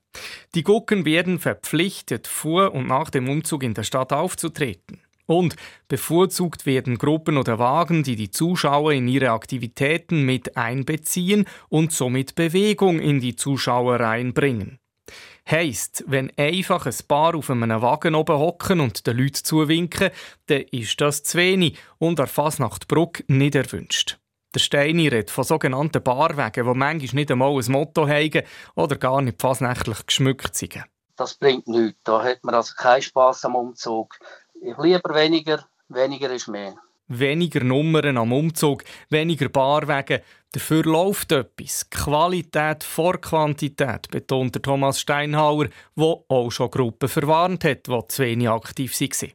Die 0.54 0.62
Gucken 0.62 1.06
werden 1.06 1.38
verpflichtet, 1.38 2.26
vor 2.26 2.74
und 2.74 2.86
nach 2.86 3.08
dem 3.08 3.30
Umzug 3.30 3.62
in 3.62 3.72
der 3.72 3.84
Stadt 3.84 4.12
aufzutreten. 4.12 5.00
Und 5.24 5.56
bevorzugt 5.88 6.66
werden 6.66 6.98
Gruppen 6.98 7.38
oder 7.38 7.58
Wagen, 7.58 8.02
die 8.02 8.16
die 8.16 8.30
Zuschauer 8.30 8.92
in 8.92 9.08
ihre 9.08 9.30
Aktivitäten 9.30 10.22
mit 10.26 10.58
einbeziehen 10.58 11.46
und 11.70 11.92
somit 11.92 12.34
Bewegung 12.34 12.98
in 12.98 13.20
die 13.20 13.36
Zuschauer 13.36 14.00
reinbringen. 14.00 14.80
Heisst, 15.50 16.04
wenn 16.06 16.32
einfach 16.38 16.86
ein 16.86 16.94
Paar 17.06 17.34
auf 17.34 17.50
einem 17.50 17.82
Wagen 17.82 18.14
oben 18.14 18.38
hocken 18.38 18.80
und 18.80 19.06
den 19.06 19.18
Leuten 19.18 19.44
zuwinken, 19.44 20.10
dann 20.46 20.62
ist 20.70 20.98
das 21.00 21.22
zu 21.22 21.36
wenig 21.36 21.78
und 21.98 22.18
an 22.18 22.26
Fasnachtbruck 22.26 23.28
nicht 23.28 23.54
erwünscht. 23.54 24.18
Der 24.54 24.60
Steini 24.60 25.08
redet 25.08 25.30
von 25.30 25.44
sogenannten 25.44 26.02
Barwegen, 26.02 26.64
die 26.64 26.78
manchmal 26.78 27.14
nicht 27.14 27.30
einmal 27.30 27.58
ein 27.58 27.72
Motto 27.72 28.08
haben 28.08 28.42
oder 28.74 28.96
gar 28.96 29.20
nicht 29.20 29.42
fasnächtlich 29.42 30.06
geschmückt 30.06 30.54
sind. 30.54 30.84
Das 31.16 31.34
bringt 31.34 31.68
nichts. 31.68 32.00
Da 32.04 32.22
hat 32.22 32.42
man 32.42 32.54
also 32.54 32.74
keinen 32.74 33.02
Spass 33.02 33.44
am 33.44 33.54
Umzug. 33.54 34.16
Ich 34.62 34.78
lieber 34.78 35.14
weniger, 35.14 35.66
weniger 35.88 36.30
ist 36.30 36.48
mehr. 36.48 36.74
Weniger 37.08 37.62
Nummern 37.62 38.16
am 38.16 38.32
Umzug, 38.32 38.82
weniger 39.10 39.50
Barwege. 39.50 40.22
Dafür 40.52 40.84
läuft 40.84 41.32
etwas. 41.32 41.90
Qualität 41.90 42.82
vor 42.82 43.20
Quantität, 43.20 44.08
betont 44.10 44.62
Thomas 44.62 45.00
Steinhauer, 45.00 45.68
der 45.96 46.24
auch 46.28 46.50
schon 46.50 46.70
Gruppen 46.70 47.08
verwarnt 47.08 47.64
hat, 47.64 47.88
die 47.88 48.08
zu 48.08 48.22
wenig 48.22 48.48
aktiv 48.48 48.98
waren. 48.98 49.32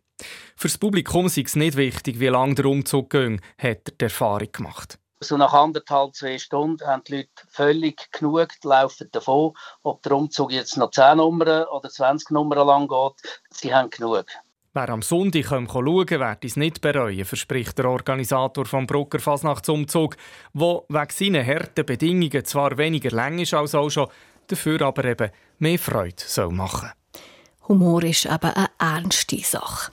Fürs 0.55 0.77
Publikum 0.77 1.27
ist 1.27 1.37
es 1.37 1.55
nicht 1.55 1.77
wichtig, 1.77 2.19
wie 2.19 2.27
lange 2.27 2.55
der 2.55 2.65
Umzug 2.65 3.11
ging, 3.11 3.39
hat 3.57 3.87
er 3.87 3.93
die 3.99 4.03
Erfahrung 4.05 4.51
gemacht. 4.51 4.97
So 5.21 5.35
nach 5.35 5.53
anderthalb, 5.53 6.15
zwei 6.15 6.37
Stunden 6.37 6.87
haben 6.87 7.03
die 7.05 7.17
Leute 7.17 7.29
völlig 7.49 8.09
genug, 8.13 8.47
laufen 8.63 9.09
davon. 9.11 9.53
Ob 9.83 10.01
der 10.01 10.13
Umzug 10.13 10.51
jetzt 10.51 10.77
noch 10.77 10.91
10 10.91 11.17
Nummern 11.17 11.65
oder 11.65 11.89
20 11.89 12.31
Nummern 12.31 12.65
lang 12.65 12.87
geht, 12.87 13.39
sie 13.49 13.73
haben 13.73 13.89
genug. 13.89 14.25
Wer 14.71 14.89
am 14.89 15.01
Sonntag 15.01 15.45
schauen 15.45 15.67
kann, 15.67 16.19
wird 16.19 16.45
es 16.45 16.55
nicht 16.55 16.79
bereuen, 16.81 17.25
verspricht 17.25 17.75
der 17.79 17.85
Organisator 17.89 18.65
vom 18.65 18.85
Brucker 18.85 19.17
Fasnachtsumzug, 19.19 20.15
der 20.53 20.83
wegen 20.89 21.09
seiner 21.09 21.43
harten 21.43 21.85
Bedingungen 21.87 22.45
zwar 22.45 22.77
weniger 22.77 23.09
lang 23.09 23.39
ist 23.39 23.55
als 23.55 23.73
auch 23.73 23.89
schon, 23.89 24.09
dafür 24.45 24.83
aber 24.83 25.05
eben 25.05 25.31
mehr 25.57 25.79
Freude 25.79 26.13
soll 26.17 26.51
machen 26.51 26.91
Humor 27.67 28.03
ist 28.03 28.25
eben 28.25 28.51
eine 28.51 28.69
ernste 28.79 29.39
Sache. 29.39 29.91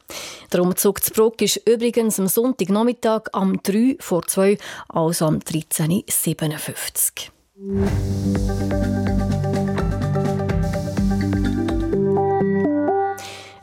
Der 0.52 0.62
Umzug 0.62 1.02
zu 1.02 1.10
Bruck 1.12 1.40
ist 1.40 1.56
übrigens 1.66 2.20
am 2.20 2.26
Sonntagnachmittag 2.26 3.28
am 3.32 3.62
3 3.62 3.96
vor 3.98 4.26
2, 4.26 4.58
also 4.88 5.26
am 5.26 5.38
13.57 5.38 7.30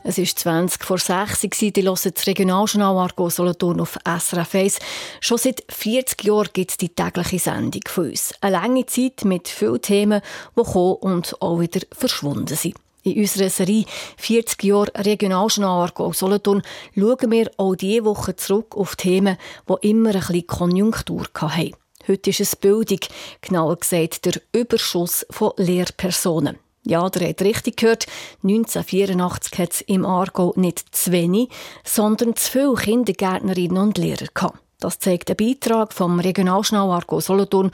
Es 0.06 0.18
war 0.18 0.26
20 0.26 0.84
vor 0.84 0.98
6 0.98 1.44
Uhr. 1.44 1.70
Die 1.70 1.82
hören 1.82 2.12
das 2.14 2.26
Regionaljournal 2.26 2.98
Argo 2.98 3.30
Solothurn 3.30 3.80
auf 3.80 3.98
SRF 4.04 4.54
1. 4.54 4.78
Schon 5.20 5.38
seit 5.38 5.64
40 5.70 6.24
Jahren 6.24 6.50
gibt 6.52 6.72
es 6.72 6.76
die 6.76 6.90
tägliche 6.90 7.38
Sendung 7.38 7.80
von 7.88 8.10
uns. 8.10 8.34
Eine 8.42 8.52
lange 8.52 8.84
Zeit 8.84 9.24
mit 9.24 9.48
vielen 9.48 9.80
Themen, 9.80 10.20
die 10.58 10.62
kommen 10.62 10.96
und 10.96 11.40
auch 11.40 11.58
wieder 11.58 11.80
verschwunden 11.90 12.54
sind. 12.54 12.74
In 13.02 13.18
unserer 13.18 13.48
Serie 13.48 13.86
40 14.18 14.62
Jahre 14.64 14.92
Regionaljournal 14.94 15.84
Argo 15.84 16.12
Solothurn 16.12 16.62
schauen 16.94 17.30
wir 17.30 17.50
auch 17.56 17.74
diese 17.74 18.04
Woche 18.04 18.36
zurück 18.36 18.76
auf 18.76 18.96
Themen, 18.96 19.38
die 19.66 19.88
immer 19.88 20.10
ein 20.10 20.20
bisschen 20.20 20.46
Konjunktur 20.46 21.24
hatten. 21.34 21.72
Heute 22.06 22.28
ist 22.28 22.40
es 22.40 22.56
Bildung, 22.56 23.00
genauer 23.40 23.76
gesagt 23.76 24.26
der 24.26 24.34
Überschuss 24.52 25.24
von 25.30 25.52
Lehrpersonen. 25.56 26.58
Ja, 26.86 27.08
der 27.08 27.30
hat 27.30 27.42
richtig 27.42 27.78
gehört. 27.78 28.06
1984 28.42 29.58
hat 29.58 29.72
es 29.72 29.80
im 29.82 30.04
Aargau 30.04 30.52
nicht 30.56 30.94
zu 30.94 31.12
wenig, 31.12 31.48
sondern 31.82 32.36
zu 32.36 32.50
viele 32.50 32.74
Kindergärtnerinnen 32.74 33.78
und 33.78 33.98
Lehrer 33.98 34.26
gehabt. 34.32 34.58
Das 34.80 34.98
zeigt 34.98 35.30
ein 35.30 35.36
Beitrag 35.36 35.94
vom 35.94 36.20
Regionalschnau 36.20 36.92
Argo 36.92 37.20
Solothurn 37.20 37.70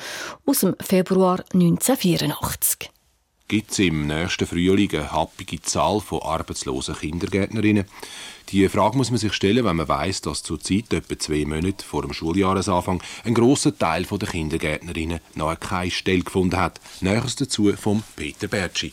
aus 0.46 0.60
dem 0.60 0.76
Februar 0.80 1.42
1984. 1.52 2.90
Gibt 3.50 3.72
es 3.72 3.80
im 3.80 4.06
nächsten 4.06 4.46
Frühling 4.46 4.88
eine 4.92 5.10
happige 5.10 5.60
Zahl 5.60 5.98
von 5.98 6.22
arbeitslosen 6.22 6.94
Kindergärtnerinnen? 6.94 7.84
Die 8.50 8.68
Frage 8.68 8.96
muss 8.96 9.10
man 9.10 9.18
sich 9.18 9.32
stellen, 9.32 9.64
wenn 9.64 9.74
man 9.74 9.88
weiß, 9.88 10.20
dass 10.20 10.44
zurzeit 10.44 10.92
etwa 10.92 11.18
zwei 11.18 11.44
Monate 11.44 11.84
vor 11.84 12.02
dem 12.02 12.12
Schuljahresanfang 12.12 13.02
ein 13.24 13.34
großer 13.34 13.76
Teil 13.76 14.04
der 14.04 14.28
Kindergärtnerinnen 14.28 15.18
noch 15.34 15.58
keine 15.58 15.90
Stelle 15.90 16.22
gefunden 16.22 16.58
hat. 16.58 16.80
Näheres 17.00 17.34
dazu 17.34 17.72
vom 17.72 18.04
Peter 18.14 18.46
Bertschi. 18.46 18.92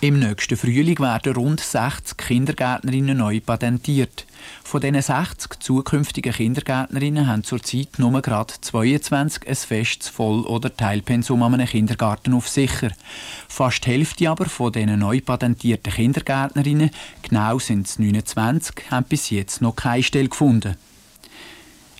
Im 0.00 0.18
nächsten 0.18 0.56
Frühling 0.56 0.98
werden 0.98 1.34
rund 1.34 1.60
60 1.60 2.18
Kindergärtnerinnen 2.18 3.16
neu 3.16 3.40
patentiert. 3.40 4.26
Von 4.62 4.80
diesen 4.80 5.00
60 5.00 5.60
zukünftigen 5.60 6.32
Kindergärtnerinnen 6.32 7.26
haben 7.26 7.44
zurzeit 7.44 7.98
nur 7.98 8.20
gerade 8.20 8.52
22 8.60 9.48
ein 9.48 9.54
festes 9.54 10.08
Voll- 10.08 10.46
oder 10.46 10.76
Teilpensum 10.76 11.42
an 11.42 11.54
einem 11.54 11.66
Kindergarten 11.66 12.34
auf 12.34 12.48
sicher. 12.48 12.90
Fast 13.48 13.86
die 13.86 13.92
Hälfte 13.92 14.28
aber 14.28 14.46
von 14.46 14.72
diesen 14.72 14.98
neu 14.98 15.20
patentierten 15.20 15.92
Kindergärtnerinnen, 15.92 16.90
genau 17.22 17.58
sind 17.58 17.86
es 17.86 17.98
29, 17.98 18.90
haben 18.90 19.06
bis 19.06 19.30
jetzt 19.30 19.62
noch 19.62 19.76
keine 19.76 20.02
Stelle 20.02 20.28
gefunden. 20.28 20.76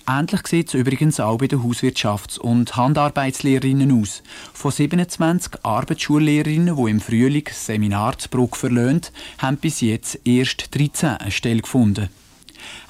Ähnlich 0.06 0.46
sieht 0.46 0.68
es 0.68 0.74
übrigens 0.74 1.18
auch 1.18 1.38
bei 1.38 1.46
den 1.46 1.62
Hauswirtschafts- 1.62 2.38
und 2.38 2.76
Handarbeitslehrerinnen 2.76 4.02
aus. 4.02 4.22
Von 4.52 4.70
27 4.70 5.64
Arbeitsschullehrerinnen, 5.64 6.76
die 6.76 6.90
im 6.90 7.00
Frühling 7.00 7.44
das 7.44 7.64
Seminar 7.64 8.18
zu 8.18 8.28
Bruck 8.28 8.58
verlöhnt, 8.58 9.12
haben 9.38 9.56
bis 9.56 9.80
jetzt 9.80 10.20
erst 10.26 10.74
13 10.74 11.08
eine 11.08 11.30
Stelle 11.30 11.62
gefunden. 11.62 12.10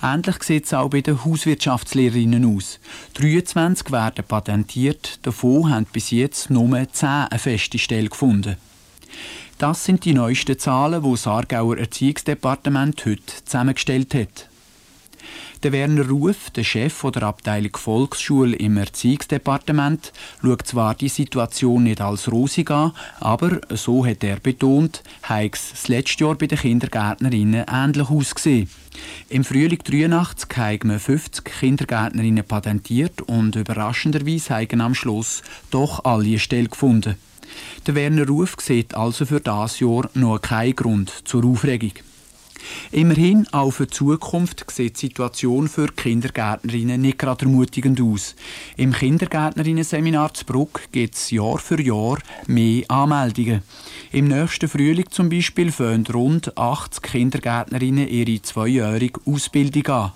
Ähnlich 0.02 0.42
sieht 0.42 0.66
es 0.66 0.74
auch 0.74 0.90
bei 0.90 1.02
den 1.02 1.24
Hauswirtschaftslehrerinnen 1.24 2.56
aus. 2.56 2.80
23 3.14 3.92
werden 3.92 4.24
patentiert, 4.26 5.20
davon 5.22 5.70
haben 5.70 5.86
bis 5.92 6.10
jetzt 6.10 6.50
nur 6.50 6.68
10 6.90 7.08
eine 7.08 7.38
feste 7.38 7.78
Stelle 7.78 8.08
gefunden. 8.08 8.56
Das 9.58 9.84
sind 9.84 10.04
die 10.04 10.14
neuesten 10.14 10.58
Zahlen, 10.58 11.04
die 11.04 11.10
das 11.12 11.28
Aargauer 11.28 11.78
Erziehungsdepartement 11.78 13.06
heute 13.06 13.22
zusammengestellt 13.44 14.14
hat. 14.14 14.48
Der 15.64 15.72
Werner 15.72 16.06
Ruf, 16.10 16.50
der 16.50 16.62
Chef 16.62 17.00
der 17.14 17.22
Abteilung 17.22 17.74
Volksschule 17.74 18.54
im 18.54 18.76
Erziehungsdepartement, 18.76 20.12
schaut 20.42 20.66
zwar 20.66 20.94
die 20.94 21.08
Situation 21.08 21.84
nicht 21.84 22.02
als 22.02 22.30
rosig 22.30 22.70
an, 22.70 22.92
aber, 23.18 23.62
so 23.70 24.04
hat 24.04 24.22
er 24.24 24.40
betont, 24.40 25.02
hat 25.22 25.54
es 25.54 25.70
das 25.70 25.88
letzte 25.88 26.24
Jahr 26.24 26.34
bei 26.34 26.48
den 26.48 26.58
Kindergärtnerinnen 26.58 27.64
ähnlich 27.66 28.10
ausgesehen. 28.10 28.68
Im 29.30 29.42
Frühling 29.42 29.78
83 29.82 30.54
haben 30.54 30.90
wir 30.90 31.00
50 31.00 31.46
Kindergärtnerinnen 31.46 32.44
patentiert 32.44 33.22
und 33.22 33.56
überraschenderweise 33.56 34.56
haben 34.56 34.82
am 34.82 34.94
Schluss 34.94 35.42
doch 35.70 36.04
alle 36.04 36.26
eine 36.26 36.38
Stelle 36.40 36.68
gefunden. 36.68 37.14
Der 37.86 37.94
Werner 37.94 38.26
Ruf 38.26 38.56
sieht 38.60 38.94
also 38.94 39.24
für 39.24 39.40
das 39.40 39.80
Jahr 39.80 40.10
noch 40.12 40.42
keinen 40.42 40.76
Grund 40.76 41.10
zur 41.24 41.46
Aufregung. 41.46 41.92
Immerhin, 42.92 43.46
auch 43.52 43.70
für 43.70 43.86
die 43.86 43.92
Zukunft 43.92 44.64
sieht 44.70 44.96
die 44.96 45.06
Situation 45.06 45.68
für 45.68 45.88
Kindergärtnerinnen 45.88 47.00
nicht 47.00 47.18
gerade 47.18 47.46
ermutigend 47.46 48.00
aus. 48.00 48.36
Im 48.76 48.92
Kindergärtnerinnen-Seminar 48.92 50.34
zu 50.34 50.44
gibt 50.92 51.14
es 51.14 51.30
Jahr 51.30 51.58
für 51.58 51.80
Jahr 51.80 52.18
mehr 52.46 52.84
Anmeldungen. 52.88 53.62
Im 54.12 54.28
nächsten 54.28 54.68
Frühling 54.68 55.10
zum 55.10 55.28
Beispiel 55.28 55.72
fangen 55.72 56.06
rund 56.06 56.56
80 56.56 57.02
Kindergärtnerinnen 57.02 58.08
ihre 58.08 58.40
zweijährige 58.42 59.20
Ausbildung 59.26 59.86
an. 59.88 60.12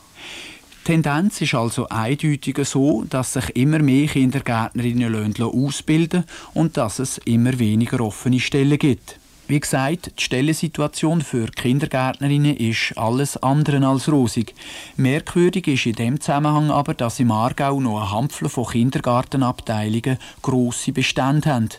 Die 0.89 0.93
Tendenz 0.93 1.43
ist 1.43 1.55
also 1.55 1.87
eindeutig 1.89 2.57
so, 2.67 3.05
dass 3.11 3.35
sich 3.35 3.57
immer 3.57 3.79
mehr 3.81 4.07
Kindergärtnerinnen 4.07 5.35
ausbilden 5.39 6.25
lassen 6.25 6.53
und 6.55 6.79
dass 6.79 6.99
es 6.99 7.19
immer 7.19 7.59
weniger 7.59 8.01
offene 8.01 8.41
Stellen 8.41 8.79
gibt. 8.79 9.19
Wie 9.49 9.61
gesagt, 9.61 10.13
die 10.19 10.23
Stellensituation 10.23 11.23
für 11.23 11.47
Kindergärtnerinnen 11.47 12.55
ist 12.55 12.93
alles 12.97 13.39
andere 13.39 13.85
als 13.87 14.13
rosig. 14.13 14.55
Merkwürdig 14.99 15.67
ist 15.69 15.87
in 15.87 15.95
dem 15.95 16.21
Zusammenhang 16.21 16.71
aber, 16.71 16.93
dass 16.93 17.19
im 17.19 17.31
Aargau 17.31 17.81
noch 17.81 17.99
eine 17.99 18.13
Handvoll 18.13 18.51
von 18.51 18.67
Kindergartenabteilungen 18.67 20.19
grosse 20.43 20.93
Bestände 20.93 21.49
haben. 21.49 21.71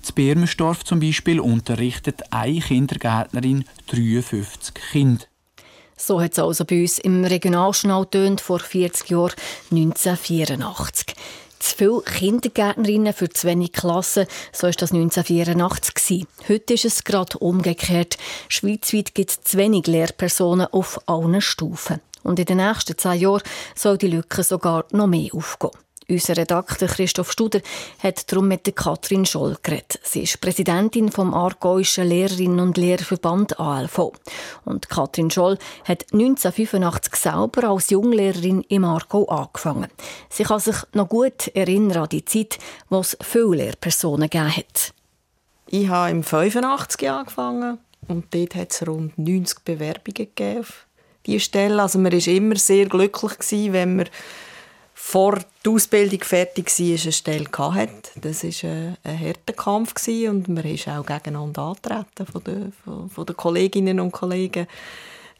Z 0.00 0.14
Birmenstorf 0.14 0.84
zum 0.84 1.00
Beispiel 1.00 1.38
unterrichtet 1.38 2.22
eine 2.32 2.60
Kindergärtnerin 2.60 3.66
53 3.88 4.74
Kinder. 4.90 5.26
So 5.98 6.22
hat 6.22 6.32
es 6.32 6.38
also 6.38 6.64
bei 6.64 6.80
uns 6.80 6.98
im 6.98 7.24
Regionalschnau 7.24 8.06
vor 8.40 8.60
40 8.60 9.10
Jahren 9.10 9.34
1984 9.70 11.14
zu 11.58 11.76
viele 11.76 12.02
Kindergärtnerinnen 12.02 13.12
für 13.12 13.28
zu 13.28 13.46
wenig 13.46 13.72
Klassen. 13.72 14.26
So 14.52 14.66
war 14.66 14.72
das 14.72 14.92
1984. 14.92 16.26
Heute 16.48 16.74
ist 16.74 16.84
es 16.84 17.04
gerade 17.04 17.38
umgekehrt. 17.38 18.16
Schweizweit 18.48 19.14
gibt 19.14 19.30
es 19.30 19.40
zu 19.42 19.58
wenig 19.58 19.86
Lehrpersonen 19.86 20.66
auf 20.66 21.00
allen 21.06 21.40
Stufen. 21.40 22.00
Und 22.22 22.38
in 22.38 22.46
den 22.46 22.58
nächsten 22.58 22.96
zehn 22.98 23.20
Jahren 23.20 23.42
soll 23.74 23.98
die 23.98 24.08
Lücke 24.08 24.42
sogar 24.42 24.84
noch 24.92 25.06
mehr 25.06 25.34
aufgehen. 25.34 25.70
Unser 26.10 26.38
Redakteur 26.38 26.88
Christoph 26.88 27.32
Studer 27.32 27.60
hat 28.02 28.32
darum 28.32 28.48
mit 28.48 28.74
Katrin 28.74 29.26
Scholl 29.26 29.58
geredet. 29.62 30.00
Sie 30.02 30.22
ist 30.22 30.40
Präsidentin 30.40 31.12
vom 31.12 31.34
Aargauischen 31.34 32.08
Lehrerinnen- 32.08 32.60
und 32.60 32.78
Lehrerverband 32.78 33.60
ALV. 33.60 34.12
Und 34.64 34.88
Katrin 34.88 35.30
Scholl 35.30 35.58
hat 35.84 36.06
1985 36.14 37.14
selber 37.14 37.64
als 37.64 37.90
Junglehrerin 37.90 38.62
im 38.70 38.84
Aargau 38.84 39.26
angefangen. 39.26 39.90
Sie 40.30 40.44
kann 40.44 40.60
sich 40.60 40.76
noch 40.94 41.10
gut 41.10 41.48
erinnern 41.48 42.04
an 42.04 42.08
die 42.08 42.24
Zeit, 42.24 42.58
wo 42.88 43.00
es 43.00 43.14
viele 43.20 43.56
Lehrpersonen 43.56 44.30
gegeben 44.30 44.56
hat. 44.56 44.94
Ich 45.66 45.88
habe 45.88 46.10
im 46.10 46.22
85 46.22 47.10
angefangen 47.10 47.80
und 48.06 48.34
dort 48.34 48.54
hat 48.54 48.72
es 48.72 48.86
rund 48.86 49.18
90 49.18 49.58
Bewerbungen 49.62 50.14
gegeben. 50.34 50.64
Also 51.78 51.98
man 51.98 52.12
war 52.12 52.26
immer 52.28 52.56
sehr 52.56 52.86
glücklich, 52.86 53.72
wenn 53.72 53.96
man 53.96 54.08
vor 55.00 55.38
der 55.64 55.72
Ausbildung 55.72 56.20
fertig 56.22 56.76
war, 56.76 56.86
eine 56.86 57.12
Stelle 57.12 57.48
hatte. 57.56 58.10
Das 58.20 58.42
war 58.42 58.70
ein, 58.70 58.96
ein 59.04 59.20
harter 59.20 59.52
Kampf 59.54 59.94
und 60.06 60.48
man 60.48 60.64
ist 60.64 60.88
auch 60.88 61.06
gegeneinander 61.06 61.62
antreten 61.62 62.26
von 62.26 62.44
den, 62.44 62.72
von, 63.08 63.24
den 63.24 63.36
Kolleginnen 63.36 64.00
und 64.00 64.10
Kollegen. 64.10 64.66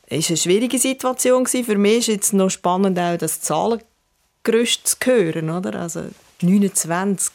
Es 0.07 0.25
war 0.25 0.29
eine 0.29 0.37
schwierige 0.39 0.79
Situation. 0.79 1.45
Für 1.47 1.77
mich 1.77 1.99
ist 1.99 2.07
jetzt 2.07 2.33
noch 2.33 2.51
spannend, 2.51 2.99
auch 2.99 3.19
das 3.19 3.41
Zahlengerüst 3.41 4.87
zu 4.87 4.97
hören. 5.05 5.51
Oder? 5.51 5.81
Also 5.81 6.05
29, 6.41 7.33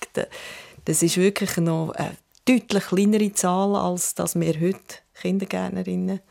das 0.86 1.04
ist 1.04 1.18
wirklich 1.18 1.58
noch 1.58 1.92
eine 1.92 2.16
deutlich 2.46 2.86
kleinere 2.86 3.34
Zahl, 3.34 3.76
als 3.76 4.16
dass 4.16 4.40
wir 4.40 4.60
heute 4.60 4.80
Kindergärtnerinnen 5.22 6.22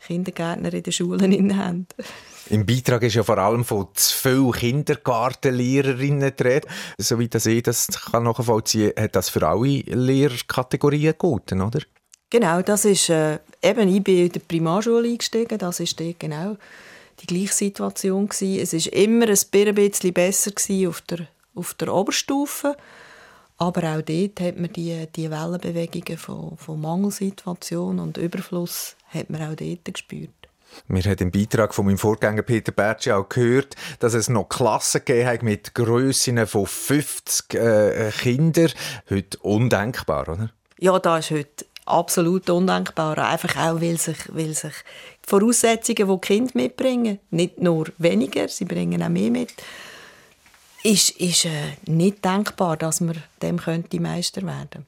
Kindergärtner 0.00 0.72
in 0.72 0.82
den 0.82 0.92
Schulen 0.92 1.56
haben. 1.56 1.86
Im 2.48 2.64
Beitrag 2.64 3.02
ist 3.02 3.14
ja 3.14 3.24
vor 3.24 3.38
allem 3.38 3.64
von 3.64 3.88
zu 3.94 4.16
vielen 4.16 4.52
Kindergartenlehrerinnen 4.52 6.32
die 6.38 6.42
Rede. 6.42 6.68
Soweit 6.98 7.34
ich 7.46 7.62
das 7.62 7.88
kann 7.88 8.22
nachvollziehen 8.22 8.92
kann, 8.94 9.04
hat 9.04 9.16
das 9.16 9.28
für 9.30 9.46
alle 9.46 9.80
Lehrkategorien 9.80 11.14
gelten, 11.18 11.60
oder? 11.60 11.80
Genau, 12.30 12.62
das 12.62 12.84
ist 12.84 13.08
äh, 13.08 13.38
eben, 13.62 13.88
ich 13.88 14.02
bin 14.02 14.26
in 14.26 14.32
der 14.32 14.40
Primarschule 14.40 15.08
eingestiegen, 15.08 15.58
das 15.58 15.80
ist 15.80 15.96
genau 16.18 16.56
die 17.20 17.26
gleiche 17.26 17.52
Situation 17.52 18.28
gewesen. 18.28 18.60
Es 18.60 18.72
ist 18.72 18.88
immer 18.88 19.26
ein 19.26 19.74
bisschen 19.74 20.12
besser 20.12 20.52
auf 20.88 21.00
der, 21.02 21.28
auf 21.54 21.74
der 21.74 21.94
Oberstufe, 21.94 22.76
aber 23.58 23.96
auch 23.96 24.02
dort 24.02 24.40
hat 24.40 24.58
man 24.58 24.72
die, 24.72 25.06
die 25.14 25.30
Wellenbewegungen 25.30 26.18
von, 26.18 26.56
von 26.56 26.80
Mangelsituation 26.80 27.98
und 27.98 28.18
Überfluss 28.18 28.96
hat 29.08 29.30
man 29.30 29.42
auch 29.42 29.56
dort 29.56 29.84
gespürt. 29.84 30.30
Wir 30.88 31.02
haben 31.04 31.18
im 31.18 31.30
Beitrag 31.30 31.74
von 31.74 31.86
meinem 31.86 31.96
Vorgänger 31.96 32.42
Peter 32.42 32.72
Bertschi 32.72 33.12
auch 33.12 33.28
gehört, 33.28 33.76
dass 33.98 34.14
es 34.14 34.28
noch 34.28 34.48
Klassen 34.48 35.02
gegeben 35.04 35.28
hat 35.28 35.42
mit 35.42 35.74
Grössen 35.74 36.46
von 36.46 36.66
50 36.66 37.54
äh, 37.54 38.10
Kindern. 38.10 38.72
Heute 39.08 39.38
undenkbar, 39.38 40.28
oder? 40.28 40.50
Ja, 40.78 40.98
das 40.98 41.30
ist 41.30 41.30
heute 41.30 41.66
absolut 41.86 42.50
undenkbar. 42.50 43.16
Einfach 43.18 43.56
auch, 43.56 43.80
weil 43.80 43.96
sich, 43.96 44.18
weil 44.28 44.52
sich 44.54 44.74
die 45.24 45.28
Voraussetzungen, 45.28 46.08
die 46.08 46.14
die 46.14 46.20
Kinder 46.20 46.52
mitbringen, 46.54 47.18
nicht 47.30 47.60
nur 47.60 47.86
weniger, 47.98 48.48
sie 48.48 48.64
bringen 48.64 49.02
auch 49.02 49.08
mehr 49.08 49.30
mit, 49.30 49.54
ist, 50.86 51.10
ist 51.10 51.44
äh, 51.44 51.72
nicht 51.86 52.24
denkbar, 52.24 52.76
dass 52.76 53.00
man 53.00 53.22
dem 53.42 53.58
könnte 53.58 54.00
Meister 54.00 54.42
werden 54.42 54.68
könnte. 54.70 54.86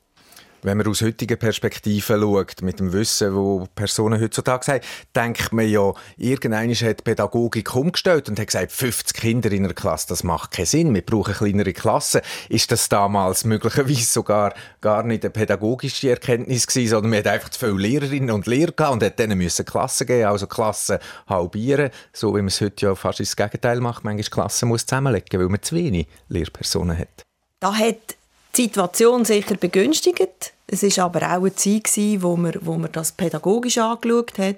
Wenn 0.63 0.77
man 0.77 0.89
aus 0.89 1.03
heutiger 1.03 1.37
Perspektive 1.37 2.19
schaut, 2.19 2.63
mit 2.63 2.81
dem 2.81 2.93
Wissen, 2.93 3.33
wo 3.33 3.69
Personen 3.77 4.21
heutzutage 4.21 4.73
haben, 4.73 4.81
denkt 5.15 5.53
man 5.53 5.69
ja, 5.69 5.93
irgendeiner 6.17 6.75
hat 6.75 7.05
Pädagogik 7.05 7.77
umgestellt 7.77 8.29
und 8.29 8.41
hat 8.41 8.49
gesagt, 8.49 8.73
50 8.73 9.17
Kinder 9.17 9.53
in 9.53 9.65
einer 9.65 9.75
Klasse, 9.75 10.09
das 10.09 10.25
macht 10.25 10.51
keinen 10.51 10.67
Sinn, 10.67 10.95
wir 10.95 11.03
brauchen 11.03 11.35
kleinere 11.35 11.73
Klassen. 11.73 12.23
Ist 12.49 12.73
das 12.73 12.89
damals 12.89 13.45
möglicherweise 13.45 14.03
sogar 14.05 14.53
gar 14.81 15.05
nicht 15.05 15.25
eine 15.25 15.31
pädagogische 15.31 16.11
Erkenntnis 16.11 16.67
gewesen, 16.67 16.91
sondern 16.91 17.11
man 17.11 17.19
hat 17.21 17.29
einfach 17.29 17.51
zu 17.51 17.61
viele 17.61 17.79
Lehrerinnen 17.79 18.33
und 18.33 18.47
Lehrer 18.47 18.73
gehabt 18.73 18.95
und 18.95 19.03
hat 19.05 19.19
denen 19.19 19.39
müssen 19.39 19.65
Klassen 19.65 20.09
geben, 20.09 20.27
also 20.27 20.49
Klassen 20.49 20.99
halbieren, 21.29 21.91
so 22.13 22.35
wie 22.35 22.39
man 22.39 22.49
es 22.49 22.61
heute 22.61 22.87
ja 22.87 22.95
fast 22.97 23.21
ins 23.21 23.37
Gegenteil 23.37 23.81
macht. 23.81 24.03
Manchmal 24.03 24.29
Klassen 24.29 24.69
muss 24.69 24.87
zusammenlegen, 24.87 25.39
weil 25.39 25.49
man 25.49 25.63
zu 25.63 25.77
wenig 25.77 26.09
Lehrpersonen 26.29 26.99
hat. 26.99 27.25
Da 27.61 27.75
hat 27.75 28.18
die 28.59 28.65
Situation 28.65 29.25
sicher 29.25 29.57
begünstigt. 29.57 30.53
Es 30.67 30.83
ist 30.83 30.99
aber 30.99 31.23
auch 31.23 31.43
eine 31.43 31.55
Zeit, 31.55 31.89
wo 32.23 32.37
man, 32.37 32.55
wo 32.61 32.75
man 32.75 32.91
das 32.93 33.13
pädagogisch 33.13 33.79
angeschaut 33.79 34.37
hat, 34.39 34.57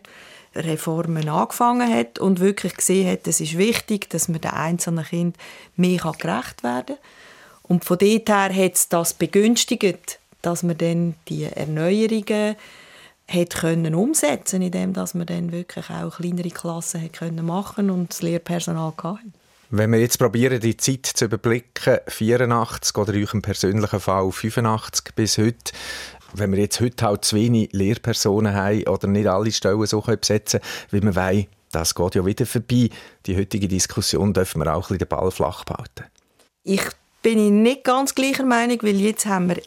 Reformen 0.55 1.29
angefangen 1.29 1.93
hat 1.93 2.19
und 2.19 2.41
wirklich 2.41 2.75
gesehen 2.77 3.11
hat, 3.11 3.29
es 3.29 3.41
ist 3.41 3.57
wichtig, 3.57 4.11
dass 4.11 4.29
man 4.29 4.41
den 4.41 4.51
einzelnen 4.51 5.05
Kind 5.05 5.37
mehr 5.77 5.99
gerecht 5.99 6.65
werden 6.65 6.97
kann. 6.97 6.99
Und 7.63 7.85
von 7.85 7.99
dort 7.99 8.29
her 8.29 8.53
hat 8.53 8.75
es 8.75 8.89
das 8.89 9.15
begünstigt, 9.15 10.19
dass 10.43 10.63
man 10.63 10.79
dann 10.79 11.15
die 11.29 11.45
Erneuerungen 11.45 12.57
hat 13.29 13.51
können 13.55 13.95
umsetzen, 13.95 14.63
indem 14.63 14.93
man 14.93 15.27
dann 15.27 15.53
wirklich 15.53 15.89
auch 15.91 16.17
kleinere 16.17 16.51
Klassen 16.51 17.03
hat 17.03 17.13
können 17.13 17.47
machen 17.47 17.91
und 17.91 18.11
das 18.11 18.23
Lehrpersonal 18.23 18.93
hatte. 19.01 19.40
Wenn 19.73 19.93
wir 19.93 20.01
jetzt 20.01 20.19
probieren, 20.19 20.61
die 20.61 20.77
Zeit 20.77 21.07
zu 21.07 21.27
überblicken, 21.27 21.99
84 22.09 22.97
oder 22.97 23.15
in 23.15 23.25
eurem 23.25 23.41
persönlichen 23.41 24.01
Fall 24.01 24.33
85 24.33 25.15
bis 25.15 25.39
heute, 25.39 25.73
wenn 26.33 26.51
wir 26.51 26.59
jetzt 26.59 26.81
heute 26.81 27.07
halt 27.07 27.25
zu 27.25 27.37
wenig 27.37 27.71
Lehrpersonen 27.73 28.53
haben 28.53 28.87
oder 28.89 29.07
nicht 29.07 29.29
alle 29.29 29.53
Stellen 29.53 29.87
so 29.87 30.01
besetzen 30.01 30.61
können, 30.61 30.89
wie 30.91 31.01
man 31.01 31.15
weiß, 31.15 31.45
das 31.71 31.95
geht 31.95 32.17
ja 32.17 32.27
wieder 32.27 32.47
vorbei. 32.47 32.91
Die 33.27 33.37
heutige 33.37 33.69
Diskussion 33.69 34.33
dürfen 34.33 34.61
wir 34.61 34.75
auch 34.75 34.91
ein 34.91 34.99
den 34.99 35.07
Ball 35.07 35.31
flach 35.31 35.65
behalten. 35.65 36.05
Ich 36.65 36.83
bin 37.23 37.63
nicht 37.63 37.85
ganz 37.85 38.15
gleicher 38.17 38.45
Meinung, 38.45 38.79
weil 38.83 38.97
jetzt 38.97 39.27
haben 39.27 39.51
wir 39.51 39.63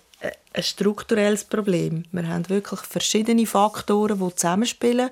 ein 0.54 0.64
strukturelles 0.64 1.46
Problem. 1.46 2.04
Wir 2.12 2.28
haben 2.28 2.50
wirklich 2.50 2.82
verschiedene 2.82 3.46
Faktoren, 3.46 4.20
die 4.20 4.36
zusammenspielen. 4.36 5.10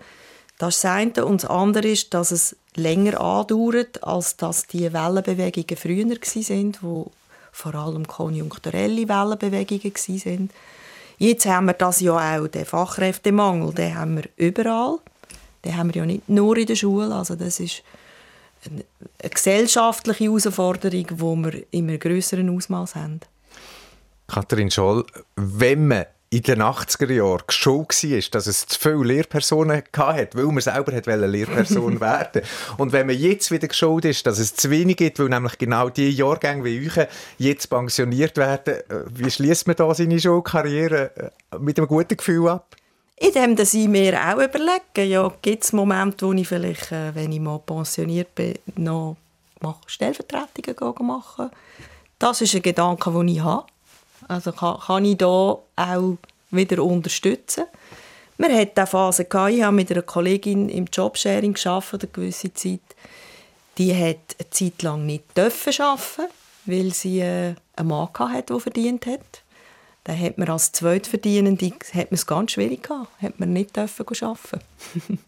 Das 0.62 0.76
ist 0.76 0.84
das 0.84 0.92
eine. 0.92 1.26
Und 1.26 1.42
das 1.42 1.50
andere 1.50 1.88
ist, 1.88 2.14
dass 2.14 2.30
es 2.30 2.56
länger 2.76 3.20
andauert, 3.20 4.04
als 4.04 4.38
dass 4.38 4.68
die 4.68 4.94
Wellenbewegungen 4.94 5.76
früher 5.76 6.06
waren, 6.06 6.78
wo 6.82 7.12
vor 7.52 7.74
allem 7.74 8.08
konjunkturelle 8.08 9.10
Wellenbewegungen 9.10 9.92
waren. 9.92 10.50
Jetzt 11.18 11.48
haben 11.48 11.66
wir 11.66 11.74
das 11.74 12.00
ja 12.02 12.14
auch, 12.14 12.48
den 12.48 12.66
Fachkräftemangel, 12.66 13.74
den 13.74 13.96
haben 13.96 14.18
wir 14.18 14.30
überall. 14.38 15.00
Den 15.66 15.78
haben 15.78 15.96
wir 15.96 16.02
ja 16.02 16.06
nicht 16.06 16.30
nur 16.30 16.56
in 16.56 16.68
der 16.68 16.76
Schule. 16.76 17.12
Also 17.12 17.36
das 17.36 17.60
ist 17.60 17.82
eine, 18.64 18.84
gesellschaftliche 19.32 20.26
Herausforderung, 20.26 21.08
die 21.08 21.20
wir 21.20 21.64
in 21.72 21.90
einem 21.90 22.00
grösseren 22.00 22.56
Ausmaß 22.56 22.94
haben. 22.94 23.22
Katharin 24.28 24.70
Scholl, 24.70 25.08
wenn 25.36 25.88
man 25.88 26.06
in 26.34 26.44
den 26.44 26.62
80er 26.62 27.12
Jahren 27.12 27.44
geschaut 27.46 28.04
war, 28.04 28.22
dass 28.32 28.48
es 28.48 28.66
zu 28.66 28.80
viele 28.80 29.04
Lehrpersonen 29.04 29.84
hatte, 29.98 30.38
weil 30.38 30.46
man 30.46 30.62
selber 30.62 30.94
eine 30.94 31.28
Lehrperson 31.28 32.00
werden 32.00 32.42
Und 32.78 32.94
wenn 32.94 33.08
man 33.08 33.18
jetzt 33.18 33.52
wieder 33.52 33.68
geschaut 33.68 34.06
ist, 34.06 34.26
dass 34.26 34.40
es 34.40 34.56
zu 34.56 34.70
wenig 34.70 34.96
gibt, 34.96 35.20
weil 35.20 35.28
nämlich 35.28 35.58
genau 35.58 35.90
die 35.90 36.10
Jahrgänge 36.10 36.64
wie 36.64 36.88
euch 36.88 37.08
jetzt 37.38 37.70
pensioniert 37.70 38.38
werden, 38.38 38.76
äh, 38.76 39.04
wie 39.14 39.30
schließt 39.30 39.68
man 39.68 39.76
da 39.76 39.94
seine 39.94 40.22
Schulkarriere 40.22 41.12
äh, 41.52 41.60
mit 41.60 41.78
einem 41.78 41.90
guten 41.90 42.16
Gefühl 42.16 42.48
ab? 42.48 42.78
Indem 43.18 43.58
dass 43.58 43.74
ich 43.74 43.90
mir 43.90 44.18
auch 44.18 44.42
überlege, 44.42 45.04
ja, 45.04 45.30
gibt 45.42 45.66
es 45.66 45.74
Momente, 45.74 46.26
wo 46.26 46.32
ich 46.32 46.48
vielleicht, 46.48 46.94
äh, 46.94 47.14
wenn 47.14 47.34
ich 47.34 47.42
mal 47.42 47.60
pensioniert 47.60 48.34
bin, 48.36 48.58
noch 48.78 49.18
Stellvertretungen 49.86 51.06
machen 51.06 51.50
Das 52.20 52.40
ist 52.40 52.56
ein 52.56 52.62
Gedanke, 52.62 53.12
den 53.12 53.28
ich 53.28 53.42
habe. 53.42 53.66
Also 54.32 54.54
kann, 54.54 54.80
kann 54.80 55.04
ich 55.04 55.18
da 55.18 55.28
auch 55.28 56.18
wieder 56.52 56.84
unterstützen. 56.84 57.66
Wir 58.38 58.58
hatten 58.58 58.80
eine 58.80 58.88
Phase, 58.88 59.26
gehabt, 59.26 59.52
ich 59.52 59.62
habe 59.62 59.76
mit 59.76 59.92
einer 59.92 60.04
Kollegin 60.04 60.70
im 60.70 60.86
Jobsharing 60.86 61.54
gearbeitet, 61.54 62.04
eine 62.04 62.12
gewisse 62.12 62.54
Zeit. 62.54 62.80
Die 63.78 63.94
hat 63.94 64.36
eine 64.40 64.50
Zeit 64.50 64.82
lang 64.84 65.06
nicht 65.06 65.38
arbeiten 65.38 66.32
weil 66.66 66.94
sie 66.94 67.20
äh, 67.20 67.56
einen 67.76 67.88
Mann 67.88 68.10
hatte, 68.18 68.54
der 68.54 68.60
verdient 68.60 69.06
hat. 69.06 69.44
Dann 70.06 70.20
hat 70.20 70.38
man 70.38 70.50
als 70.50 70.72
Zweitverdienende 70.72 71.74
hat 71.94 71.94
man 71.94 72.08
es 72.12 72.26
ganz 72.26 72.54
schwierig 72.54 72.84
gehabt, 72.84 73.10
hat 73.22 73.40
man 73.40 73.52
nicht 73.52 73.78
arbeiten 73.78 74.60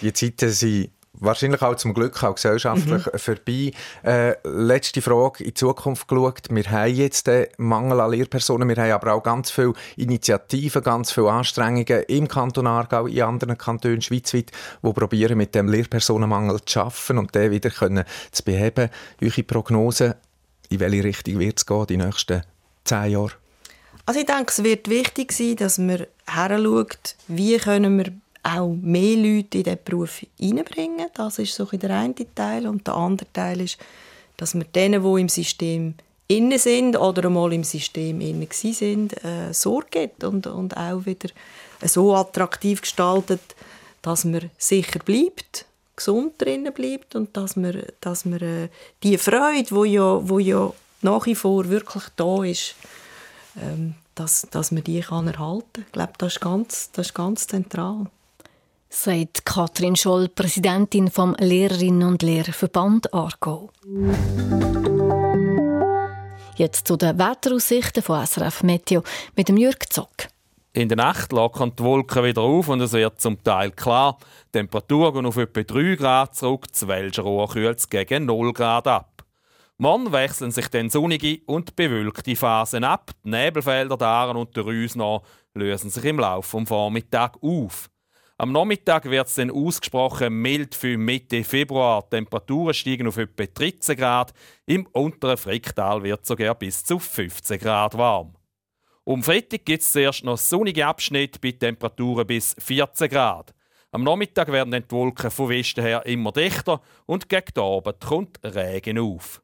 Die 0.00 0.12
Zeiten 0.12 0.50
sind 0.50 0.90
wahrscheinlich 1.20 1.62
auch 1.62 1.74
zum 1.76 1.94
Glück 1.94 2.22
auch 2.22 2.34
gesellschaftlich 2.34 3.06
mhm. 3.06 3.18
vorbei. 3.18 3.72
Äh, 4.04 4.34
letzte 4.44 5.02
Frage, 5.02 5.44
in 5.44 5.54
Zukunft 5.54 6.08
geschaut. 6.08 6.48
Wir 6.50 6.70
haben 6.70 6.94
jetzt 6.94 7.26
den 7.26 7.46
Mangel 7.56 8.00
an 8.00 8.10
Lehrpersonen, 8.10 8.68
wir 8.68 8.76
haben 8.76 8.92
aber 8.92 9.14
auch 9.14 9.22
ganz 9.22 9.50
viele 9.50 9.72
Initiativen, 9.96 10.82
ganz 10.82 11.12
viele 11.12 11.30
Anstrengungen 11.30 12.02
im 12.08 12.28
Kanton 12.28 12.66
Aargau, 12.66 13.06
in 13.06 13.22
anderen 13.22 13.58
Kantonen 13.58 14.02
schweizweit, 14.02 14.52
die 14.82 14.92
probieren, 14.92 15.38
mit 15.38 15.54
dem 15.54 15.68
Lehrpersonenmangel 15.68 16.60
zu 16.64 16.72
schaffen 16.72 17.18
und 17.18 17.34
den 17.34 17.50
wieder 17.50 17.70
können 17.70 18.04
zu 18.30 18.42
beheben. 18.42 18.90
Eure 19.22 19.42
Prognose, 19.42 20.16
in 20.68 20.80
welche 20.80 21.04
Richtung 21.04 21.38
wird 21.38 21.58
es 21.58 21.66
gehen 21.66 21.86
die 21.86 21.96
nächsten 21.96 22.42
zehn 22.84 23.10
Jahre? 23.12 23.32
Also 24.06 24.20
ich 24.20 24.26
denke, 24.26 24.46
es 24.48 24.64
wird 24.64 24.88
wichtig 24.88 25.32
sein, 25.32 25.56
dass 25.56 25.76
man 25.76 26.06
heranschaut, 26.26 27.16
wie 27.26 27.58
können 27.58 27.98
wir 27.98 28.12
auch 28.42 28.74
mehr 28.74 29.16
Leute 29.16 29.58
in 29.58 29.64
diesen 29.64 29.78
Beruf 29.84 30.22
hineinbringen. 30.38 31.08
Das 31.14 31.38
ist 31.38 31.54
so 31.54 31.64
der 31.64 31.90
eine 31.90 32.14
Teil. 32.34 32.66
Und 32.66 32.86
der 32.86 32.94
andere 32.94 33.32
Teil 33.32 33.60
ist, 33.60 33.78
dass 34.36 34.54
wir 34.54 34.64
denen, 34.64 35.02
die 35.02 35.20
im 35.20 35.28
System 35.28 35.94
innen 36.28 36.58
sind 36.58 36.96
oder 36.96 37.24
einmal 37.24 37.52
im 37.52 37.64
System 37.64 38.20
innen 38.20 38.48
sind, 38.50 39.24
äh, 39.24 39.52
Sorge 39.52 39.88
gibt 39.90 40.24
und, 40.24 40.46
und 40.46 40.76
auch 40.76 41.06
wieder 41.06 41.30
so 41.82 42.14
attraktiv 42.14 42.82
gestaltet, 42.82 43.40
dass 44.02 44.24
man 44.24 44.50
sicher 44.58 45.00
bleibt, 45.00 45.64
gesund 45.96 46.34
drinnen 46.38 46.72
bleibt 46.72 47.16
und 47.16 47.36
dass 47.36 47.56
man, 47.56 47.82
dass 48.00 48.24
man 48.24 48.40
äh, 48.40 48.68
die 49.02 49.18
Freude, 49.18 49.70
wo 49.70 49.84
ja, 49.84 50.28
wo 50.28 50.38
ja 50.38 50.72
nach 51.02 51.26
wie 51.26 51.34
vor 51.34 51.68
wirklich 51.68 52.04
da 52.16 52.44
ist, 52.44 52.74
ähm, 53.60 53.94
dass, 54.14 54.46
dass 54.50 54.70
man 54.70 54.84
die 54.84 55.00
kann 55.00 55.28
erhalten 55.28 55.68
kann. 55.72 55.84
Ich 55.86 55.92
glaube, 55.92 56.12
das 56.18 56.34
ist 56.34 56.40
ganz, 56.40 56.90
das 56.92 57.06
ist 57.08 57.14
ganz 57.14 57.46
zentral. 57.46 58.06
Sagt 58.90 59.44
Katrin 59.44 59.96
Scholl, 59.96 60.28
Präsidentin 60.28 61.10
vom 61.10 61.34
Lehrerinnen 61.38 62.08
und 62.08 62.22
Lehrerverband 62.22 63.12
Aargau. 63.12 63.70
Jetzt 66.56 66.88
zu 66.88 66.96
den 66.96 67.18
Wetteraussichten 67.18 68.02
von 68.02 68.26
SRF 68.26 68.62
Meteo 68.62 69.02
mit 69.36 69.48
dem 69.48 69.58
Jürg 69.58 69.92
Zock. 69.92 70.28
In 70.72 70.88
der 70.88 70.96
Nacht 70.96 71.32
lockern 71.32 71.72
die 71.78 71.82
Wolken 71.82 72.24
wieder 72.24 72.40
auf 72.40 72.68
und 72.68 72.80
es 72.80 72.92
wird 72.92 73.20
zum 73.20 73.42
Teil 73.44 73.72
klar. 73.72 74.16
Die 74.48 74.58
Temperatur 74.58 75.12
geht 75.12 75.24
auf 75.26 75.36
etwa 75.36 75.62
3 75.62 75.94
Grad 75.96 76.34
zurück, 76.34 76.66
das 76.70 76.88
Welschrohr 76.88 77.48
kühlt 77.48 77.90
gegen 77.90 78.24
0 78.24 78.52
Grad 78.54 78.86
ab. 78.86 79.24
Morgen 79.76 80.10
wechseln 80.12 80.50
sich 80.50 80.68
dann 80.68 80.88
sonnige 80.88 81.40
und 81.46 81.76
bewölkte 81.76 82.34
Phasen 82.34 82.84
ab. 82.84 83.10
Die 83.22 83.30
Nebelfelder 83.30 83.96
Daren 83.96 84.36
und 84.36 84.56
der 84.56 84.64
Rüsnau 84.64 85.22
lösen 85.54 85.90
sich 85.90 86.04
im 86.04 86.18
Laufe 86.18 86.58
des 86.58 86.68
Vormittags 86.68 87.38
auf. 87.42 87.90
Am 88.40 88.52
Nachmittag 88.52 89.10
wird 89.10 89.26
es 89.26 89.34
dann 89.34 89.50
ausgesprochen 89.50 90.32
mild 90.32 90.72
für 90.72 90.96
Mitte 90.96 91.42
Februar. 91.42 92.04
Die 92.04 92.10
Temperaturen 92.10 92.72
steigen 92.72 93.08
auf 93.08 93.16
etwa 93.16 93.44
13 93.44 93.96
Grad. 93.96 94.32
Im 94.64 94.86
unteren 94.92 95.36
Fricktal 95.36 96.04
wird 96.04 96.24
sogar 96.24 96.54
bis 96.54 96.84
zu 96.84 97.00
15 97.00 97.58
Grad 97.58 97.98
warm. 97.98 98.36
Um 99.02 99.24
Freitag 99.24 99.64
gibt 99.64 99.82
es 99.82 99.90
zuerst 99.90 100.22
noch 100.22 100.38
sonnige 100.38 100.86
Abschnitte 100.86 101.40
bei 101.40 101.50
Temperaturen 101.50 102.28
bis 102.28 102.54
14 102.60 103.08
Grad. 103.08 103.52
Am 103.90 104.04
Nachmittag 104.04 104.52
werden 104.52 104.70
dann 104.70 104.84
die 104.84 104.92
Wolken 104.92 105.32
von 105.32 105.48
Westen 105.48 105.82
her 105.82 106.06
immer 106.06 106.30
dichter 106.30 106.80
und 107.06 107.28
gegen 107.28 107.58
Abend 107.58 108.00
kommt 108.00 108.38
Regen 108.44 109.00
auf. 109.00 109.42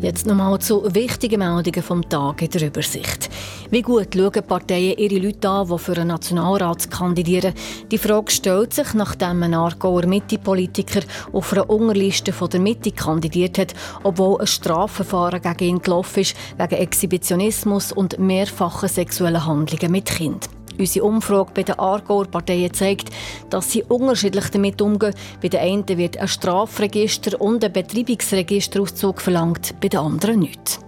Jetzt 0.00 0.26
nochmal 0.26 0.58
zu 0.58 0.92
wichtigen 0.92 1.38
Meldungen 1.38 1.82
vom 1.84 2.08
Tag 2.08 2.42
in 2.42 2.50
der 2.50 2.66
Übersicht. 2.66 3.30
Wie 3.70 3.82
gut 3.82 4.08
schauen 4.12 4.42
Parteien 4.44 4.98
ihre 4.98 5.24
Leute 5.24 5.48
an, 5.48 5.68
die 5.68 5.78
für 5.78 5.92
einen 5.92 6.08
Nationalrat 6.08 6.90
kandidieren? 6.90 7.54
Die 7.92 7.98
Frage 7.98 8.32
stellt 8.32 8.74
sich, 8.74 8.92
nachdem 8.94 9.44
ein 9.44 9.54
Aargauer 9.54 10.06
Mitte-Politiker 10.06 11.02
auf 11.32 11.52
einer 11.52 11.70
Unterliste 11.70 12.32
von 12.32 12.50
der 12.50 12.58
Mitte 12.58 12.90
kandidiert 12.90 13.56
hat, 13.56 13.74
obwohl 14.02 14.40
ein 14.40 14.48
Strafverfahren 14.48 15.40
gegen 15.40 15.76
ihn 15.76 15.82
gelaufen 15.82 16.20
ist, 16.20 16.36
wegen 16.56 16.74
Exhibitionismus 16.74 17.92
und 17.92 18.18
mehrfachen 18.18 18.88
sexuellen 18.88 19.46
Handlungen 19.46 19.92
mit 19.92 20.06
Kindern. 20.06 20.57
Unsere 20.78 21.04
Umfrage 21.04 21.50
bei 21.54 21.62
den 21.64 21.78
Aargauer 21.78 22.26
Parteien 22.26 22.72
zeigt, 22.72 23.10
dass 23.50 23.72
sie 23.72 23.82
unterschiedlich 23.82 24.48
damit 24.50 24.80
umgehen. 24.80 25.14
Bei 25.42 25.48
den 25.48 25.60
einen 25.60 25.98
wird 25.98 26.16
ein 26.16 26.28
Strafregister 26.28 27.40
und 27.40 27.64
ein 27.64 27.72
Betreibungsregisterauszug 27.72 29.20
verlangt, 29.20 29.74
bei 29.80 29.88
den 29.88 30.00
anderen 30.00 30.40
nicht. 30.40 30.80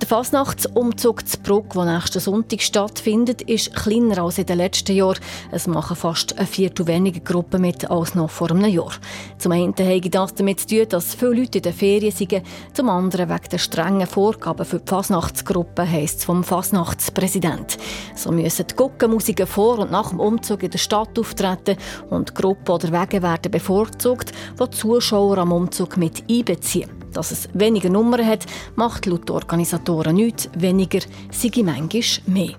Der 0.00 0.08
Fasnachtsumzug 0.08 1.28
zu 1.28 1.38
Bruck, 1.40 1.74
der 1.74 1.84
nächsten 1.84 2.20
Sonntag 2.20 2.62
stattfindet, 2.62 3.42
ist 3.42 3.76
kleiner 3.76 4.22
als 4.22 4.38
in 4.38 4.46
den 4.46 4.56
letzten 4.56 4.96
Jahren. 4.96 5.20
Es 5.50 5.66
machen 5.66 5.94
fast 5.94 6.38
ein 6.38 6.46
Viertel 6.46 6.86
weniger 6.86 7.20
Gruppen 7.20 7.60
mit 7.60 7.90
als 7.90 8.14
noch 8.14 8.30
vor 8.30 8.50
einem 8.50 8.64
Jahr. 8.64 8.92
Zum 9.36 9.52
einen 9.52 9.74
hat 9.76 10.14
das 10.14 10.34
damit 10.34 10.60
zu 10.60 10.68
tun, 10.68 10.86
dass 10.88 11.14
viele 11.14 11.34
Leute 11.34 11.58
in 11.58 11.62
den 11.62 11.74
Ferien 11.74 12.12
sind, 12.12 12.42
zum 12.72 12.88
anderen 12.88 13.28
wegen 13.28 13.48
der 13.52 13.58
strengen 13.58 14.06
Vorgaben 14.06 14.64
für 14.64 14.78
die 14.78 14.88
Fasnachtsgruppe, 14.88 15.86
heisst 15.86 16.20
es 16.20 16.24
vom 16.24 16.44
Fasnachtspräsident. 16.44 17.76
So 18.16 18.32
müssen 18.32 18.66
die 18.68 18.76
Guckenmusiker 18.76 19.46
vor 19.46 19.80
und 19.80 19.90
nach 19.90 20.08
dem 20.08 20.20
Umzug 20.20 20.62
in 20.62 20.70
der 20.70 20.78
Stadt 20.78 21.18
auftreten 21.18 21.76
und 22.08 22.34
Gruppen 22.34 22.72
oder 22.72 22.90
Wege 22.90 23.22
werden 23.22 23.52
bevorzugt, 23.52 24.32
die 24.58 24.70
Zuschauer 24.70 25.36
am 25.36 25.52
Umzug 25.52 25.98
mit 25.98 26.24
einbeziehen. 26.30 27.00
Dass 27.12 27.32
es 27.32 27.48
weniger 27.54 27.90
Nummern 27.90 28.24
hat, 28.24 28.46
macht 28.76 29.06
laut 29.06 29.30
Organisatoren 29.30 29.89
nichts, 30.12 30.48
weniger 30.56 31.00
sei 31.30 31.50
manchmal 31.62 32.02
mehr. 32.26 32.54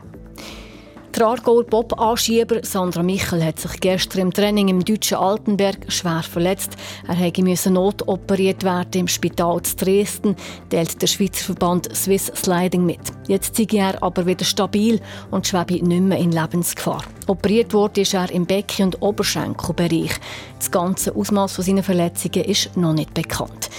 Der 1.13 1.27
Aargauer 1.27 1.65
Bob-Anschieber 1.65 2.63
Sandra 2.63 3.03
Michel 3.03 3.43
hat 3.43 3.59
sich 3.59 3.81
gestern 3.81 4.21
im 4.21 4.33
Training 4.33 4.69
im 4.69 4.85
deutschen 4.85 5.17
Altenberg 5.17 5.91
schwer 5.91 6.23
verletzt. 6.23 6.77
Er 7.05 7.43
musste 7.43 7.69
notoperiert 7.69 8.63
werden 8.63 9.01
im 9.01 9.07
Spital 9.09 9.61
zu 9.61 9.75
Dresden, 9.75 10.37
teilt 10.69 11.01
der 11.01 11.07
Schweizer 11.07 11.43
Verband 11.43 11.93
Swiss 11.93 12.31
Sliding 12.33 12.85
mit. 12.85 13.01
Jetzt 13.27 13.57
sei 13.57 13.67
er 13.73 14.01
aber 14.01 14.25
wieder 14.25 14.45
stabil 14.45 15.01
und 15.31 15.45
schwebe 15.45 15.85
nicht 15.85 16.01
mehr 16.01 16.17
in 16.17 16.31
Lebensgefahr. 16.31 17.03
Operiert 17.27 17.73
wurde 17.73 18.03
er 18.13 18.31
im 18.31 18.45
Becken- 18.45 18.85
und 18.85 19.01
Oberschenkelbereich. 19.01 20.13
Das 20.59 20.71
ganze 20.71 21.13
Ausmaß 21.13 21.57
seiner 21.57 21.83
Verletzungen 21.83 22.45
ist 22.45 22.77
noch 22.77 22.93
nicht 22.93 23.13
bekannt. 23.13 23.69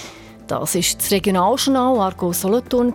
Das 0.47 0.75
war 0.75 0.81
das 0.81 1.11
Regionaljournal 1.11 1.99
Argo 1.99 2.33
Solothurn. 2.33 2.93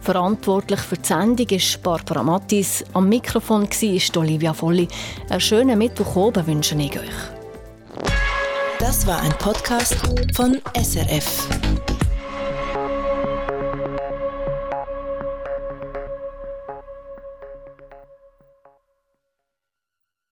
Verantwortlich 0.00 0.80
für 0.80 0.96
die 0.96 1.06
Sendung 1.06 1.48
ist 1.48 1.82
Barbara 1.82 2.22
Mattis. 2.22 2.84
Am 2.92 3.08
Mikrofon 3.08 3.68
war 3.68 4.20
Olivia 4.20 4.54
Volli. 4.54 4.88
Einen 5.28 5.40
schönen 5.40 5.78
Mittwoch 5.78 6.16
oben 6.16 6.46
wünsche 6.46 6.76
ich 6.76 6.98
euch. 6.98 7.36
Das 8.78 9.06
war 9.06 9.20
ein 9.20 9.32
Podcast 9.38 9.96
von 10.34 10.60
SRF. 10.74 11.48